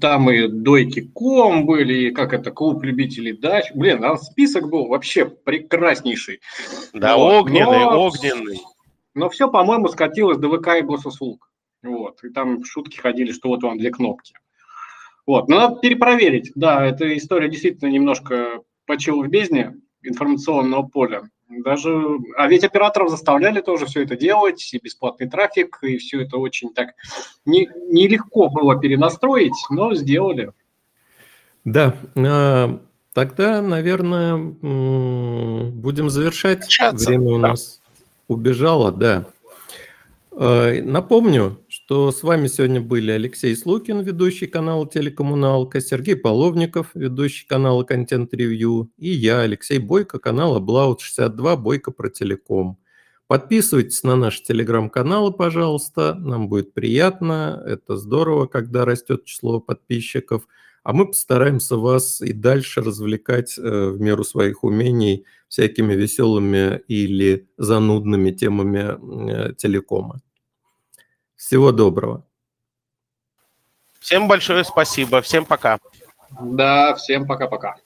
[0.00, 3.66] Там и Дойки.ком были, и как это, клуб любителей дач.
[3.74, 6.40] Блин, там список был вообще прекраснейший.
[6.92, 7.42] Да, вот.
[7.42, 8.60] огненный, но, огненный.
[9.14, 11.50] Но все, по-моему, скатилось до ВК и госуслуг.
[11.82, 12.22] Вот.
[12.22, 14.34] И там шутки ходили, что вот вам две кнопки.
[15.26, 16.52] Вот, но надо перепроверить.
[16.54, 21.22] Да, эта история действительно немножко почила в бездне информационного поля.
[21.48, 26.38] Даже, а ведь операторов заставляли тоже все это делать, и бесплатный трафик, и все это
[26.38, 26.94] очень так
[27.44, 30.50] не, нелегко было перенастроить, но сделали.
[31.64, 32.80] Да, а,
[33.12, 36.66] тогда, наверное, будем завершать.
[36.92, 37.48] Время у да.
[37.48, 37.80] нас
[38.26, 39.24] убежало, да.
[40.32, 41.60] А, Напомню,
[41.90, 48.32] что с вами сегодня были Алексей Слукин, ведущий канала «Телекоммуналка», Сергей Половников, ведущий канала «Контент
[48.32, 51.56] Ревью», и я, Алексей Бойко, канала «Блаут62.
[51.56, 52.78] Бойко про телеком».
[53.26, 60.46] Подписывайтесь на наши телеграм-каналы, пожалуйста, нам будет приятно, это здорово, когда растет число подписчиков,
[60.84, 67.48] а мы постараемся вас и дальше развлекать э, в меру своих умений всякими веселыми или
[67.58, 70.20] занудными темами э, телекома.
[71.40, 72.22] Всего доброго.
[73.98, 75.22] Всем большое спасибо.
[75.22, 75.78] Всем пока.
[76.38, 77.76] Да, всем пока-пока.